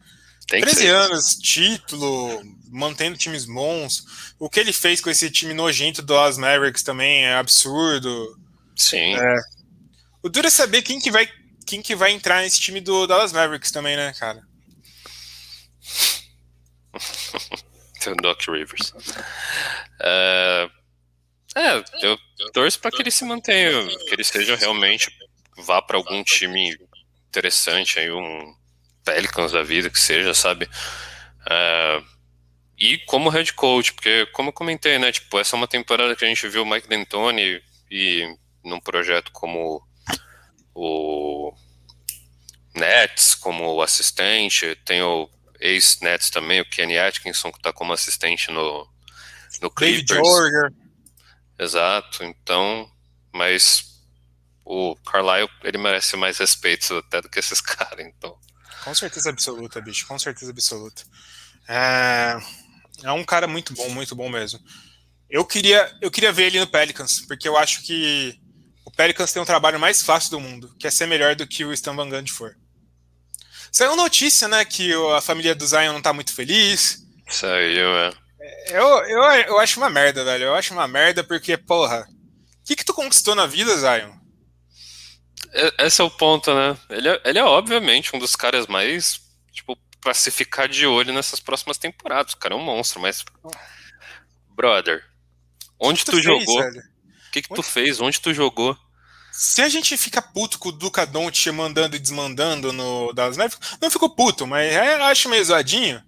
Tem 0.47 0.61
13 0.61 0.87
anos, 0.87 1.35
título, 1.35 2.41
mantendo 2.69 3.17
times 3.17 3.45
bons. 3.45 4.33
O 4.37 4.49
que 4.49 4.59
ele 4.59 4.73
fez 4.73 4.99
com 4.99 5.09
esse 5.09 5.31
time 5.31 5.53
nojento 5.53 6.01
do 6.01 6.13
Las 6.13 6.37
Mavericks 6.37 6.83
também 6.83 7.25
é 7.25 7.35
absurdo. 7.35 8.37
Sim. 8.75 9.15
É. 9.15 9.35
O 10.21 10.29
duro 10.29 10.47
é 10.47 10.49
saber 10.49 10.81
quem 10.81 10.99
que 10.99 11.11
vai 11.11 11.29
quem 11.65 11.81
que 11.81 11.95
vai 11.95 12.11
entrar 12.11 12.41
nesse 12.41 12.59
time 12.59 12.81
do 12.81 13.07
Dallas 13.07 13.31
Mavericks 13.31 13.71
também, 13.71 13.95
né, 13.95 14.13
cara? 14.19 14.41
Doc 18.21 18.41
Rivers. 18.49 18.93
É, 20.01 20.69
é 21.55 21.83
eu 22.01 22.19
torço 22.51 22.79
para 22.79 22.91
que 22.91 23.01
ele 23.01 23.11
se 23.11 23.23
mantenha, 23.23 23.71
que 23.87 24.13
ele 24.13 24.23
seja 24.23 24.57
realmente 24.57 25.09
vá 25.57 25.81
para 25.81 25.97
algum 25.97 26.23
time 26.23 26.77
interessante, 27.29 27.99
aí 27.99 28.11
um 28.11 28.55
Pelicans 29.03 29.51
da 29.51 29.63
vida 29.63 29.89
que 29.89 29.99
seja, 29.99 30.33
sabe? 30.33 30.69
É, 31.49 32.01
e 32.77 32.97
como 32.99 33.29
head 33.29 33.53
coach, 33.53 33.93
porque 33.93 34.25
como 34.27 34.49
eu 34.49 34.53
comentei, 34.53 34.97
né, 34.97 35.11
tipo, 35.11 35.39
essa 35.39 35.55
é 35.55 35.57
uma 35.57 35.67
temporada 35.67 36.15
que 36.15 36.25
a 36.25 36.27
gente 36.27 36.47
viu 36.47 36.63
o 36.63 36.65
Mike 36.65 36.87
D'Antoni 36.87 37.61
e 37.89 38.37
num 38.63 38.79
projeto 38.79 39.31
como 39.31 39.81
o 40.73 41.53
Nets 42.75 43.35
como 43.35 43.81
assistente, 43.81 44.75
tem 44.83 45.01
o 45.01 45.29
ex-Nets 45.59 46.29
também, 46.29 46.61
o 46.61 46.69
Kenny 46.69 46.97
Atkinson, 46.97 47.51
que 47.51 47.57
está 47.57 47.71
como 47.71 47.93
assistente 47.93 48.51
no, 48.51 48.87
no 49.61 49.69
Clippers. 49.69 50.05
David 50.05 50.75
Exato, 51.59 52.23
então, 52.23 52.91
mas 53.31 53.93
o 54.65 54.95
Carlisle, 54.97 55.49
ele 55.63 55.77
merece 55.77 56.15
mais 56.15 56.37
respeito 56.37 56.97
até 56.97 57.21
do 57.21 57.29
que 57.29 57.39
esses 57.39 57.61
caras, 57.61 58.05
então. 58.05 58.37
Com 58.83 58.93
certeza 58.93 59.29
absoluta, 59.29 59.81
bicho, 59.81 60.05
com 60.07 60.17
certeza 60.19 60.51
absoluta. 60.51 61.03
É, 61.67 62.37
é 63.03 63.11
um 63.11 63.23
cara 63.23 63.47
muito 63.47 63.73
bom, 63.73 63.89
muito 63.89 64.15
bom 64.15 64.29
mesmo. 64.29 64.59
Eu 65.29 65.45
queria, 65.45 65.91
eu 66.01 66.11
queria 66.11 66.31
ver 66.31 66.47
ele 66.47 66.59
no 66.59 66.67
Pelicans, 66.67 67.21
porque 67.21 67.47
eu 67.47 67.57
acho 67.57 67.81
que 67.81 68.39
o 68.85 68.91
Pelicans 68.91 69.31
tem 69.31 69.41
um 69.41 69.45
trabalho 69.45 69.79
mais 69.79 70.01
fácil 70.01 70.31
do 70.31 70.39
mundo, 70.39 70.75
que 70.77 70.85
é 70.85 70.91
ser 70.91 71.07
melhor 71.07 71.35
do 71.35 71.47
que 71.47 71.65
o 71.65 71.73
Stan 71.73 71.95
Van 71.95 72.09
Gundy 72.09 72.31
for. 72.31 72.55
Saiu 73.71 73.95
notícia, 73.95 74.47
né, 74.47 74.63
que 74.63 74.93
a 75.15 75.21
família 75.21 75.55
do 75.55 75.65
Zion 75.65 75.93
não 75.93 76.01
tá 76.01 76.13
muito 76.13 76.33
feliz. 76.33 77.03
Saiu, 77.27 77.87
é. 77.97 78.13
Eu, 78.67 78.87
eu, 79.05 79.23
eu 79.47 79.59
acho 79.59 79.79
uma 79.79 79.89
merda, 79.89 80.23
velho. 80.23 80.45
Eu 80.45 80.55
acho 80.55 80.73
uma 80.73 80.87
merda 80.87 81.23
porque, 81.23 81.57
porra, 81.57 82.07
o 82.61 82.65
que, 82.65 82.75
que 82.75 82.85
tu 82.85 82.93
conquistou 82.93 83.33
na 83.33 83.47
vida, 83.47 83.75
Zion? 83.75 84.11
Esse 85.77 86.01
é 86.01 86.03
o 86.03 86.09
ponto, 86.09 86.53
né? 86.53 86.77
Ele 86.89 87.09
é, 87.09 87.21
ele 87.25 87.39
é 87.39 87.43
obviamente 87.43 88.15
um 88.15 88.19
dos 88.19 88.35
caras 88.35 88.67
mais, 88.67 89.21
tipo, 89.51 89.77
pra 90.01 90.13
se 90.13 90.31
ficar 90.31 90.67
de 90.67 90.85
olho 90.85 91.13
nessas 91.13 91.39
próximas 91.39 91.77
temporadas. 91.77 92.33
O 92.33 92.37
cara 92.37 92.55
é 92.55 92.57
um 92.57 92.63
monstro, 92.63 92.99
mas. 92.99 93.23
Brother, 94.55 95.03
onde 95.79 96.03
tu, 96.03 96.11
tu, 96.11 96.21
jogou? 96.21 96.59
O 96.59 97.31
que, 97.31 97.41
que 97.41 97.53
onde... 97.53 97.61
tu 97.61 97.63
fez? 97.63 98.01
Onde 98.01 98.19
tu 98.19 98.33
jogou? 98.33 98.77
Se 99.31 99.61
a 99.63 99.69
gente 99.69 99.97
fica 99.97 100.21
puto 100.21 100.59
com 100.59 100.69
o 100.69 100.71
Duca 100.71 101.05
Doncic 101.05 101.51
mandando 101.51 101.95
e 101.95 101.99
desmandando 101.99 102.71
no 102.71 103.11
Dallas 103.13 103.35
Mavericks, 103.35 103.77
não 103.81 103.89
ficou 103.89 104.09
puto, 104.09 104.45
mas 104.45 104.71
é, 104.71 105.01
acho 105.01 105.27
meio 105.27 105.43
zoadinho. 105.43 106.03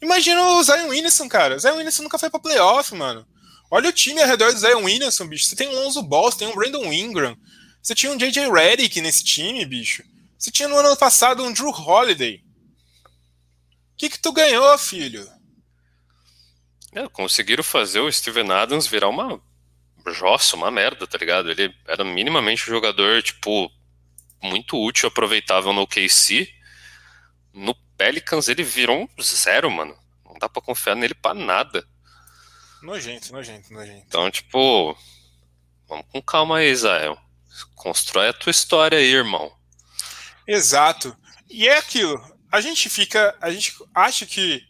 Imagina 0.00 0.40
o 0.40 0.62
Zion 0.62 0.88
Williamson, 0.88 1.28
cara. 1.28 1.56
O 1.56 1.58
Zion 1.58 1.74
Williamson 1.74 2.04
nunca 2.04 2.18
foi 2.18 2.30
pra 2.30 2.38
playoff, 2.38 2.94
mano. 2.94 3.26
Olha 3.70 3.90
o 3.90 3.92
time 3.92 4.20
ao 4.20 4.26
redor 4.26 4.52
do 4.52 4.58
Zion 4.58 4.84
Williamson, 4.84 5.26
bicho. 5.26 5.46
Você 5.46 5.56
tem 5.56 5.68
um 5.68 5.74
Lonzo 5.74 6.02
Ball, 6.02 6.30
você 6.30 6.38
tem 6.38 6.48
um 6.48 6.54
Brandon 6.54 6.92
Ingram. 6.92 7.36
Você 7.82 7.94
tinha 7.94 8.12
um 8.12 8.16
J.J. 8.16 8.50
Redick 8.50 9.00
nesse 9.00 9.24
time, 9.24 9.64
bicho. 9.64 10.04
Você 10.38 10.50
tinha 10.50 10.68
no 10.68 10.76
ano 10.76 10.96
passado 10.96 11.42
um 11.42 11.52
Drew 11.52 11.70
Holiday. 11.70 12.42
O 13.04 13.96
que 13.96 14.10
que 14.10 14.18
tu 14.18 14.32
ganhou, 14.32 14.76
filho? 14.78 15.28
É, 16.92 17.08
conseguiram 17.08 17.62
fazer 17.62 18.00
o 18.00 18.10
Steven 18.10 18.50
Adams 18.50 18.86
virar 18.86 19.08
uma 19.08 19.40
jossa, 20.08 20.56
uma 20.56 20.70
merda, 20.70 21.06
tá 21.06 21.18
ligado? 21.18 21.50
Ele 21.50 21.74
era 21.86 22.02
minimamente 22.02 22.62
um 22.64 22.72
jogador, 22.72 23.22
tipo, 23.22 23.70
muito 24.42 24.82
útil, 24.82 25.08
aproveitável 25.08 25.72
no 25.72 25.86
KC. 25.86 26.48
No 27.52 27.74
Pelicans 27.96 28.48
ele 28.48 28.62
virou 28.62 29.02
um 29.02 29.22
zero, 29.22 29.70
mano. 29.70 29.96
Não 30.24 30.38
dá 30.38 30.48
pra 30.48 30.62
confiar 30.62 30.96
nele 30.96 31.14
pra 31.14 31.34
nada. 31.34 31.86
Nojento, 32.82 33.32
nojento, 33.32 33.72
nojento. 33.72 34.04
Então, 34.06 34.30
tipo, 34.30 34.96
vamos 35.86 36.06
com 36.10 36.22
calma 36.22 36.58
aí, 36.58 36.70
Israel. 36.70 37.18
Constrói 37.74 38.28
a 38.28 38.32
tua 38.32 38.50
história 38.50 38.98
aí, 38.98 39.12
irmão. 39.12 39.52
Exato. 40.46 41.16
E 41.48 41.68
é 41.68 41.78
aquilo. 41.78 42.22
A 42.50 42.60
gente 42.60 42.88
fica. 42.88 43.36
A 43.40 43.50
gente 43.50 43.72
acha 43.94 44.26
que. 44.26 44.62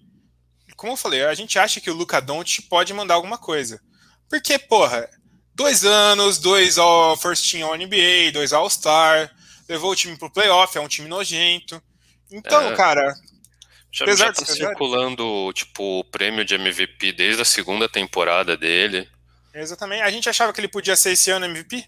Como 0.76 0.92
eu 0.92 0.96
falei, 0.96 1.24
a 1.24 1.34
gente 1.34 1.58
acha 1.58 1.80
que 1.80 1.90
o 1.90 1.94
Luca 1.94 2.20
Doncic 2.20 2.68
pode 2.68 2.92
mandar 2.94 3.14
alguma 3.14 3.36
coisa. 3.36 3.80
Porque, 4.28 4.58
porra, 4.58 5.08
dois 5.54 5.84
anos, 5.84 6.38
dois 6.38 6.78
All 6.78 7.16
First 7.16 7.50
Team 7.50 7.66
All 7.66 7.76
NBA, 7.76 8.32
dois 8.32 8.52
All 8.52 8.70
Star, 8.70 9.30
levou 9.68 9.92
o 9.92 9.96
time 9.96 10.16
pro 10.16 10.30
playoff, 10.30 10.76
é 10.76 10.80
um 10.80 10.88
time 10.88 11.08
nojento. 11.08 11.82
Então, 12.30 12.72
é, 12.72 12.76
cara. 12.76 13.14
Já, 13.92 14.06
já 14.14 14.32
tá 14.32 14.44
circulando, 14.44 15.52
tipo, 15.52 16.00
o 16.00 16.04
prêmio 16.04 16.44
de 16.44 16.54
MVP 16.54 17.12
desde 17.12 17.42
a 17.42 17.44
segunda 17.44 17.88
temporada 17.88 18.56
dele. 18.56 19.08
Exatamente. 19.52 20.02
A 20.02 20.10
gente 20.10 20.28
achava 20.28 20.52
que 20.52 20.60
ele 20.60 20.68
podia 20.68 20.94
ser 20.94 21.10
esse 21.12 21.30
ano 21.30 21.46
MVP? 21.46 21.84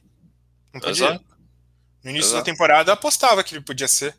Não 0.73 0.81
podia. 0.81 1.07
Exato. 1.07 1.25
No 2.03 2.11
início 2.11 2.31
Exato. 2.31 2.45
da 2.45 2.51
temporada 2.51 2.93
apostava 2.93 3.45
que 3.45 3.55
ele 3.55 3.65
podia 3.65 3.87
ser. 3.87 4.15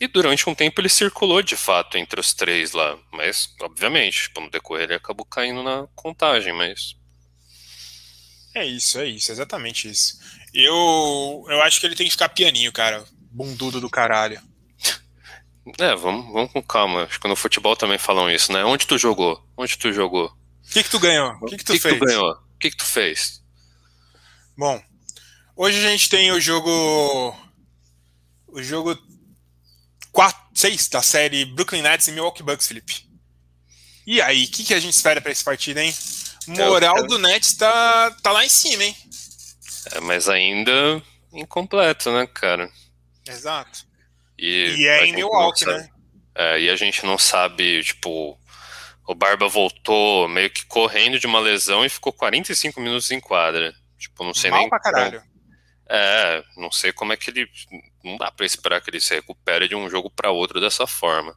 E 0.00 0.06
durante 0.06 0.48
um 0.48 0.54
tempo 0.54 0.80
ele 0.80 0.88
circulou 0.88 1.42
de 1.42 1.56
fato 1.56 1.96
entre 1.96 2.20
os 2.20 2.34
três 2.34 2.72
lá. 2.72 2.98
Mas, 3.12 3.48
obviamente, 3.60 4.22
tipo, 4.22 4.40
no 4.40 4.50
decorrer 4.50 4.84
ele 4.84 4.94
acabou 4.94 5.24
caindo 5.24 5.62
na 5.62 5.86
contagem, 5.94 6.52
mas. 6.52 6.96
É 8.54 8.64
isso, 8.64 8.98
é 8.98 9.06
isso, 9.06 9.30
exatamente 9.32 9.88
isso. 9.88 10.18
Eu, 10.52 11.44
eu 11.48 11.62
acho 11.62 11.78
que 11.80 11.86
ele 11.86 11.94
tem 11.96 12.06
que 12.06 12.12
ficar 12.12 12.28
pianinho, 12.30 12.72
cara. 12.72 13.04
Bundudo 13.30 13.80
do 13.80 13.90
caralho. 13.90 14.40
É, 15.80 15.96
vamos, 15.96 16.32
vamos 16.32 16.52
com 16.52 16.62
calma. 16.62 17.02
Acho 17.02 17.18
que 17.18 17.26
no 17.26 17.34
futebol 17.34 17.74
também 17.74 17.98
falam 17.98 18.30
isso, 18.30 18.52
né? 18.52 18.64
Onde 18.64 18.86
tu 18.86 18.96
jogou? 18.96 19.44
Onde 19.56 19.76
tu 19.76 19.92
jogou? 19.92 20.26
O 20.26 20.72
que, 20.72 20.84
que 20.84 20.88
tu 20.88 21.00
ganhou? 21.00 21.32
O 21.42 21.46
que, 21.46 21.56
que 21.56 21.64
tu 21.64 21.72
que 21.72 21.80
fez? 21.80 21.94
Que 21.94 21.98
tu 21.98 22.06
ganhou? 22.06 22.30
O 22.30 22.58
que, 22.60 22.70
que 22.70 22.76
tu 22.76 22.84
fez? 22.84 23.42
Bom, 24.56 24.80
hoje 25.56 25.78
a 25.78 25.90
gente 25.90 26.08
tem 26.08 26.30
o 26.30 26.40
jogo. 26.40 27.36
O 28.48 28.62
jogo 28.62 28.96
4, 30.12 30.40
6 30.54 30.88
da 30.88 31.02
série 31.02 31.44
Brooklyn 31.44 31.82
Nets 31.82 32.08
e 32.08 32.12
Milwaukee 32.12 32.42
Bucks, 32.42 32.66
Felipe. 32.66 33.06
E 34.06 34.20
aí, 34.22 34.44
o 34.44 34.50
que, 34.50 34.64
que 34.64 34.74
a 34.74 34.80
gente 34.80 34.94
espera 34.94 35.20
para 35.20 35.32
esse 35.32 35.42
partido, 35.42 35.78
hein? 35.78 35.92
Moral 36.46 37.06
do 37.06 37.18
Nets 37.18 37.54
tá, 37.54 38.10
tá 38.22 38.30
lá 38.30 38.44
em 38.44 38.48
cima, 38.48 38.84
hein? 38.84 38.96
É, 39.92 40.00
mas 40.00 40.28
ainda 40.28 41.02
incompleto, 41.32 42.12
né, 42.12 42.26
cara? 42.26 42.70
Exato. 43.26 43.84
E, 44.38 44.76
e 44.78 44.86
é 44.86 45.06
em 45.06 45.12
Milwaukee, 45.12 45.66
né? 45.66 45.88
É, 46.34 46.60
e 46.60 46.70
a 46.70 46.76
gente 46.76 47.04
não 47.04 47.18
sabe, 47.18 47.82
tipo, 47.82 48.38
o 49.06 49.14
Barba 49.14 49.48
voltou 49.48 50.28
meio 50.28 50.50
que 50.50 50.66
correndo 50.66 51.18
de 51.18 51.26
uma 51.26 51.40
lesão 51.40 51.84
e 51.84 51.88
ficou 51.88 52.12
45 52.12 52.80
minutos 52.80 53.10
em 53.10 53.20
quadra. 53.20 53.74
Tipo, 53.98 54.24
não 54.24 54.34
sei 54.34 54.50
Mal 54.50 54.60
nem. 54.60 54.68
Pra 54.68 54.80
caralho. 54.80 55.20
Como... 55.20 55.35
É, 55.88 56.44
não 56.56 56.70
sei 56.70 56.92
como 56.92 57.12
é 57.12 57.16
que 57.16 57.30
ele. 57.30 57.48
Não 58.02 58.16
dá 58.16 58.30
pra 58.30 58.44
esperar 58.44 58.80
que 58.80 58.90
ele 58.90 59.00
se 59.00 59.14
recupere 59.14 59.68
de 59.68 59.74
um 59.74 59.88
jogo 59.88 60.10
para 60.10 60.30
outro 60.30 60.60
dessa 60.60 60.86
forma. 60.86 61.36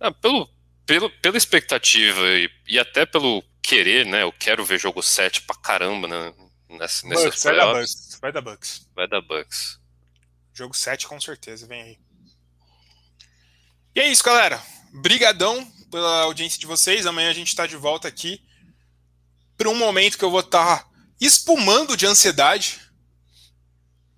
É, 0.00 0.10
pelo, 0.10 0.48
pelo, 0.84 1.10
pela 1.20 1.36
expectativa 1.36 2.20
e, 2.28 2.50
e, 2.66 2.78
até 2.78 3.06
pelo 3.06 3.42
querer, 3.62 4.04
né? 4.04 4.22
Eu 4.22 4.32
quero 4.32 4.64
ver 4.64 4.78
jogo 4.78 5.02
7 5.02 5.42
pra 5.42 5.56
caramba 5.56 6.06
né, 6.06 6.34
nesse, 6.68 7.08
Bucks, 7.08 7.42
vai 7.42 7.56
dar 7.56 7.72
Bucks. 7.72 8.18
Vai 8.20 8.32
dar 8.32 8.40
Bucks. 8.40 8.88
Vai 8.94 9.08
dar 9.08 9.20
Bucks. 9.22 9.80
Jogo 10.52 10.74
7 10.74 11.06
com 11.06 11.20
certeza, 11.20 11.66
vem 11.66 11.82
aí. 11.82 11.98
E 13.94 14.00
é 14.00 14.08
isso, 14.08 14.22
galera. 14.22 14.62
Brigadão 14.92 15.64
pela 15.90 16.22
audiência 16.22 16.58
de 16.58 16.66
vocês. 16.66 17.06
Amanhã 17.06 17.30
a 17.30 17.34
gente 17.34 17.48
está 17.48 17.66
de 17.66 17.76
volta 17.76 18.08
aqui 18.08 18.42
para 19.56 19.70
um 19.70 19.74
momento 19.74 20.18
que 20.18 20.24
eu 20.24 20.30
vou 20.30 20.40
estar 20.40 20.80
tá 20.80 20.90
espumando 21.20 21.96
de 21.96 22.06
ansiedade. 22.06 22.80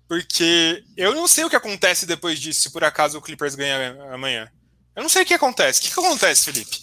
Porque 0.09 0.83
eu 0.97 1.13
não 1.13 1.27
sei 1.27 1.43
o 1.43 1.49
que 1.51 1.55
acontece 1.55 2.07
depois 2.07 2.39
disso, 2.39 2.63
se 2.63 2.71
por 2.71 2.83
acaso 2.83 3.19
o 3.19 3.21
Clippers 3.21 3.53
ganha 3.53 3.95
amanhã. 4.11 4.51
Eu 4.95 5.03
não 5.03 5.09
sei 5.09 5.21
o 5.21 5.25
que 5.25 5.35
acontece. 5.35 5.79
O 5.79 5.83
que, 5.83 5.93
que 5.93 5.99
acontece, 5.99 6.45
Felipe? 6.45 6.81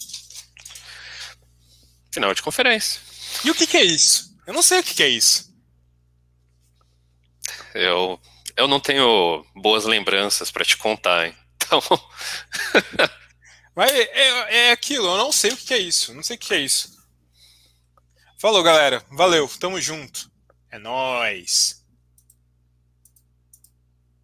Final 2.14 2.32
de 2.32 2.40
conferência. 2.40 3.00
E 3.44 3.50
o 3.50 3.54
que, 3.54 3.66
que 3.66 3.76
é 3.76 3.82
isso? 3.82 4.32
Eu 4.46 4.54
não 4.54 4.62
sei 4.62 4.78
o 4.78 4.82
que, 4.84 4.94
que 4.94 5.02
é 5.02 5.08
isso. 5.08 5.52
Eu, 7.74 8.20
eu 8.56 8.68
não 8.68 8.78
tenho 8.78 9.44
boas 9.56 9.84
lembranças 9.84 10.52
para 10.52 10.64
te 10.64 10.76
contar, 10.76 11.26
hein? 11.26 11.36
Então. 11.56 11.82
Mas 13.74 13.90
é, 13.90 14.02
é, 14.02 14.56
é, 14.68 14.70
aquilo, 14.70 15.08
eu 15.08 15.16
não 15.18 15.32
sei 15.32 15.50
o 15.50 15.56
que, 15.56 15.74
é 15.74 15.78
isso. 15.78 16.14
Não 16.14 16.22
sei 16.22 16.36
o 16.36 16.38
que, 16.38 16.46
que 16.46 16.54
é 16.54 16.60
isso. 16.60 16.96
Falou, 18.38 18.62
galera. 18.62 19.04
Valeu, 19.10 19.48
tamo 19.58 19.80
junto. 19.80 20.30
É 20.70 20.78
nóis. 20.78 21.84